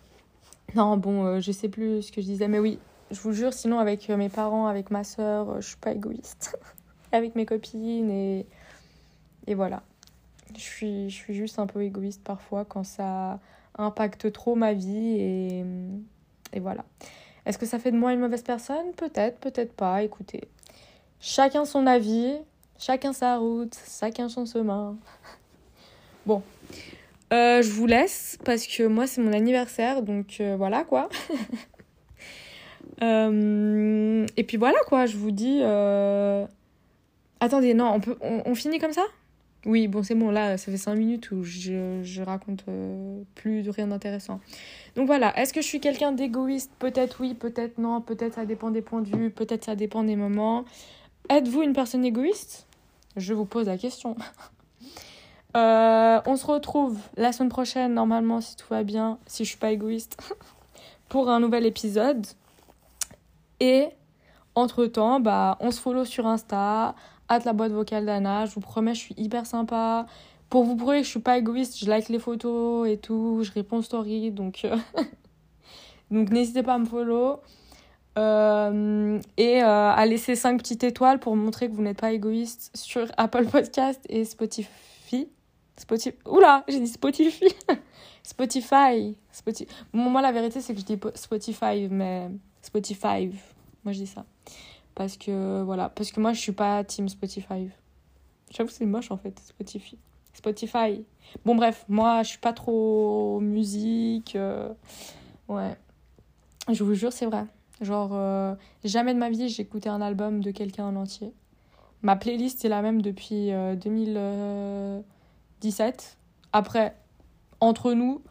non, 0.76 0.98
bon, 0.98 1.26
euh, 1.26 1.40
je 1.40 1.52
sais 1.52 1.70
plus 1.70 2.04
ce 2.04 2.12
que 2.12 2.22
je 2.22 2.28
disais, 2.28 2.48
mais 2.48 2.60
oui, 2.60 2.80
je 3.10 3.20
vous 3.22 3.34
jure, 3.34 3.54
sinon 3.54 3.80
avec 3.80 4.10
euh, 4.10 4.18
mes 4.18 4.30
parents, 4.30 4.68
avec 4.68 4.92
ma 4.92 5.04
soeur, 5.04 5.50
euh, 5.50 5.62
je 5.62 5.70
suis 5.70 5.78
pas 5.78 5.94
égoïste. 5.94 6.58
avec 7.12 7.36
mes 7.36 7.46
copines 7.46 8.12
et, 8.12 8.46
et 9.48 9.56
voilà. 9.56 9.82
Je 10.56 10.62
suis, 10.62 11.10
je 11.10 11.16
suis 11.16 11.34
juste 11.34 11.60
un 11.60 11.68
peu 11.68 11.84
égoïste 11.84 12.24
parfois 12.24 12.66
quand 12.66 12.84
ça 12.84 13.40
impacte 13.78 14.32
trop 14.32 14.56
ma 14.56 14.74
vie 14.74 15.16
et, 15.20 15.64
et 16.54 16.60
voilà. 16.60 16.86
Est-ce 17.46 17.58
que 17.58 17.66
ça 17.66 17.80
fait 17.80 17.92
de 17.92 17.98
moi 17.98 18.14
une 18.14 18.20
mauvaise 18.20 18.44
personne? 18.44 18.92
Peut-être, 18.96 19.40
peut-être 19.40 19.74
pas. 19.74 20.04
Écoutez, 20.04 20.42
chacun 21.20 21.66
son 21.66 21.88
avis, 21.88 22.36
chacun 22.78 23.14
sa 23.14 23.38
route, 23.38 23.76
chacun 24.00 24.30
son 24.30 24.46
chemin. 24.46 24.98
Bon, 26.26 26.44
euh, 27.32 27.62
je 27.62 27.72
vous 27.72 27.86
laisse 27.86 28.38
parce 28.44 28.68
que 28.68 28.84
moi 28.84 29.08
c'est 29.08 29.22
mon 29.22 29.34
anniversaire, 29.34 30.02
donc 30.02 30.38
euh, 30.40 30.56
voilà 30.58 30.84
quoi. 30.84 31.10
Euh, 33.02 34.26
et 34.36 34.44
puis 34.44 34.58
voilà 34.58 34.78
quoi, 34.86 35.06
je 35.06 35.16
vous 35.16 35.32
dis. 35.32 35.62
Attendez, 37.40 37.74
non, 37.74 37.94
on, 37.94 38.00
peut, 38.02 38.18
on, 38.22 38.54
finit 38.56 38.78
comme 38.78 38.92
ça? 38.92 39.06
Oui, 39.66 39.88
bon, 39.88 40.04
c'est 40.04 40.16
bon, 40.16 40.32
là, 40.32 40.58
ça 40.58 40.72
fait 40.72 40.78
5 40.78 40.96
minutes 40.96 41.32
où 41.32 41.44
je, 41.44 42.00
je 42.02 42.22
raconte 42.22 42.64
plus 43.36 43.62
de 43.62 43.70
rien 43.70 43.88
d'intéressant. 43.88 44.40
Donc 44.96 45.08
voilà, 45.08 45.38
est-ce 45.38 45.54
que 45.54 45.62
je 45.62 45.68
suis 45.68 45.82
quelqu'un 45.82 46.14
d'égoïste? 46.14 46.72
Peut-être 46.80 47.18
oui, 47.20 47.34
peut-être 47.34 47.78
non, 47.78 48.00
peut-être 48.00 48.36
ça 48.36 48.46
dépend 48.46 48.72
des 48.72 48.82
points 48.82 49.02
de 49.02 49.16
vue, 49.16 49.30
peut-être 49.30 49.66
ça 49.66 49.76
dépend 49.76 50.04
des 50.04 50.16
moments. 50.16 50.64
Êtes-vous 51.30 51.62
une 51.62 51.74
personne 51.74 52.06
égoïste? 52.06 52.68
Je 53.18 53.34
vous 53.34 53.46
pose 53.46 53.68
la 53.68 53.78
question. 53.78 54.16
Euh, 55.58 56.22
on 56.28 56.36
se 56.36 56.46
retrouve 56.46 57.00
la 57.18 57.32
semaine 57.32 57.50
prochaine, 57.50 57.96
normalement, 57.96 58.40
si 58.40 58.56
tout 58.56 58.68
va 58.70 58.84
bien, 58.84 59.18
si 59.26 59.46
je 59.46 59.50
suis 59.50 59.58
pas 59.58 59.72
égoïste, 59.72 60.22
pour 61.10 61.28
un 61.28 61.40
nouvel 61.40 61.66
épisode. 61.66 62.28
Et 63.60 63.88
entre-temps, 64.54 65.20
bah, 65.20 65.58
on 65.60 65.72
se 65.72 65.82
follow 65.82 66.06
sur 66.06 66.28
Insta, 66.28 66.94
hâte 67.30 67.46
la 67.46 67.54
boîte 67.54 67.72
vocale 67.72 68.06
d'Anna. 68.06 68.46
Je 68.46 68.54
vous 68.54 68.60
promets, 68.60 68.94
je 68.94 69.00
suis 69.00 69.16
hyper 69.18 69.46
sympa. 69.46 70.06
Pour 70.50 70.64
vous 70.64 70.76
prouver 70.76 71.00
que 71.00 71.04
je 71.04 71.10
suis 71.10 71.20
pas 71.20 71.38
égoïste, 71.38 71.78
je 71.80 71.88
like 71.88 72.10
les 72.10 72.20
photos 72.20 72.88
et 72.90 72.98
tout, 72.98 73.42
je 73.44 73.52
réponds 73.52 73.82
stories, 73.84 74.32
donc, 74.32 74.62
euh, 74.66 74.76
donc 76.12 76.32
n'hésitez 76.32 76.64
pas 76.64 76.74
à 76.74 76.78
me 76.80 76.86
follow. 76.86 77.40
Euh, 78.18 79.20
et 79.38 79.64
euh, 79.64 79.92
à 79.92 80.06
laisser 80.06 80.36
5 80.36 80.58
petites 80.58 80.84
étoiles 80.84 81.20
pour 81.20 81.36
montrer 81.36 81.70
que 81.70 81.74
vous 81.74 81.84
n'êtes 81.84 82.00
pas 82.00 82.12
égoïste 82.12 82.72
sur 82.76 83.06
Apple 83.18 83.46
Podcast 83.46 84.02
et 84.10 84.26
Spotify. 84.26 85.30
Spotify. 85.78 86.18
Oula, 86.26 86.64
j'ai 86.68 86.80
dit 86.80 86.88
Spotify. 86.88 87.46
Spotify. 88.24 89.16
Spotify. 89.32 89.72
moi, 89.94 90.22
la 90.22 90.32
vérité, 90.32 90.60
c'est 90.62 90.74
que 90.74 90.80
je 90.80 90.86
dis 90.86 91.00
Spotify, 91.14 91.88
mais 91.90 92.30
Spotify. 92.62 93.30
Moi, 93.86 93.94
je 93.94 94.00
dis 94.00 94.08
ça. 94.08 94.26
Parce 95.00 95.16
que, 95.16 95.62
voilà. 95.62 95.88
Parce 95.88 96.12
que 96.12 96.20
moi, 96.20 96.34
je 96.34 96.42
suis 96.42 96.52
pas 96.52 96.84
team 96.84 97.08
Spotify. 97.08 97.70
J'avoue, 98.52 98.70
c'est 98.70 98.86
moche, 98.86 99.12
en 99.12 99.18
fait, 99.18 99.40
Spotify. 99.40 99.98
Spotify. 100.34 101.06
Bon, 101.46 101.56
bref, 101.56 101.86
moi, 101.88 102.22
je 102.24 102.32
suis 102.32 102.38
pas 102.38 102.52
trop 102.52 103.40
musique. 103.40 104.36
Euh, 104.36 104.68
ouais. 105.48 105.78
Je 106.70 106.84
vous 106.84 106.96
jure, 106.96 107.14
c'est 107.14 107.28
vrai. 107.28 107.46
Genre, 107.80 108.10
euh, 108.12 108.54
jamais 108.84 109.14
de 109.14 109.20
ma 109.20 109.30
vie, 109.30 109.48
j'ai 109.48 109.64
écouté 109.64 109.88
un 109.88 110.02
album 110.02 110.42
de 110.42 110.52
quelqu'un 110.52 110.84
en 110.84 110.98
entier. 110.98 111.32
Ma 112.02 112.18
playlist 112.18 112.66
est 112.66 112.70
la 112.70 112.82
même 112.82 113.02
depuis 113.02 113.52
2017. 113.82 116.18
Après, 116.52 116.94
entre 117.62 117.94
nous, 117.94 118.22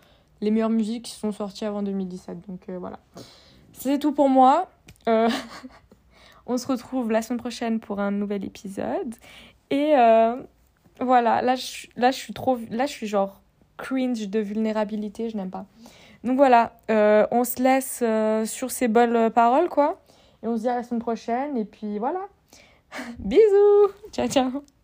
les 0.42 0.50
meilleures 0.50 0.68
musiques 0.68 1.06
sont 1.06 1.32
sorties 1.32 1.64
avant 1.64 1.82
2017. 1.82 2.46
Donc 2.46 2.68
euh, 2.68 2.78
voilà. 2.78 2.98
C'est 3.72 3.98
tout 3.98 4.12
pour 4.12 4.28
moi. 4.28 4.68
on 6.48 6.58
se 6.58 6.66
retrouve 6.66 7.10
la 7.10 7.22
semaine 7.22 7.38
prochaine 7.38 7.80
pour 7.80 8.00
un 8.00 8.10
nouvel 8.10 8.44
épisode. 8.44 9.14
Et 9.70 9.94
voilà, 11.00 11.42
là 11.42 11.54
je. 11.54 11.86
Là, 11.96 12.10
je 12.10 12.92
suis 12.92 13.06
genre 13.06 13.40
cringe 13.76 14.28
de 14.28 14.40
vulnérabilité, 14.40 15.30
je 15.30 15.36
n'aime 15.36 15.50
pas. 15.50 15.66
Donc 16.24 16.36
voilà, 16.36 16.72
euh, 16.90 17.26
on 17.30 17.44
se 17.44 17.62
laisse 17.62 18.00
euh, 18.02 18.44
sur 18.44 18.70
ces 18.70 18.88
bonnes 18.88 19.30
paroles, 19.30 19.68
quoi. 19.68 20.00
Et 20.42 20.48
on 20.48 20.56
se 20.56 20.62
dit 20.62 20.68
à 20.68 20.74
la 20.74 20.82
semaine 20.82 21.00
prochaine. 21.00 21.56
Et 21.56 21.64
puis 21.64 21.98
voilà. 21.98 22.26
Bisous 23.18 23.92
Ciao, 24.12 24.28
ciao 24.28 24.77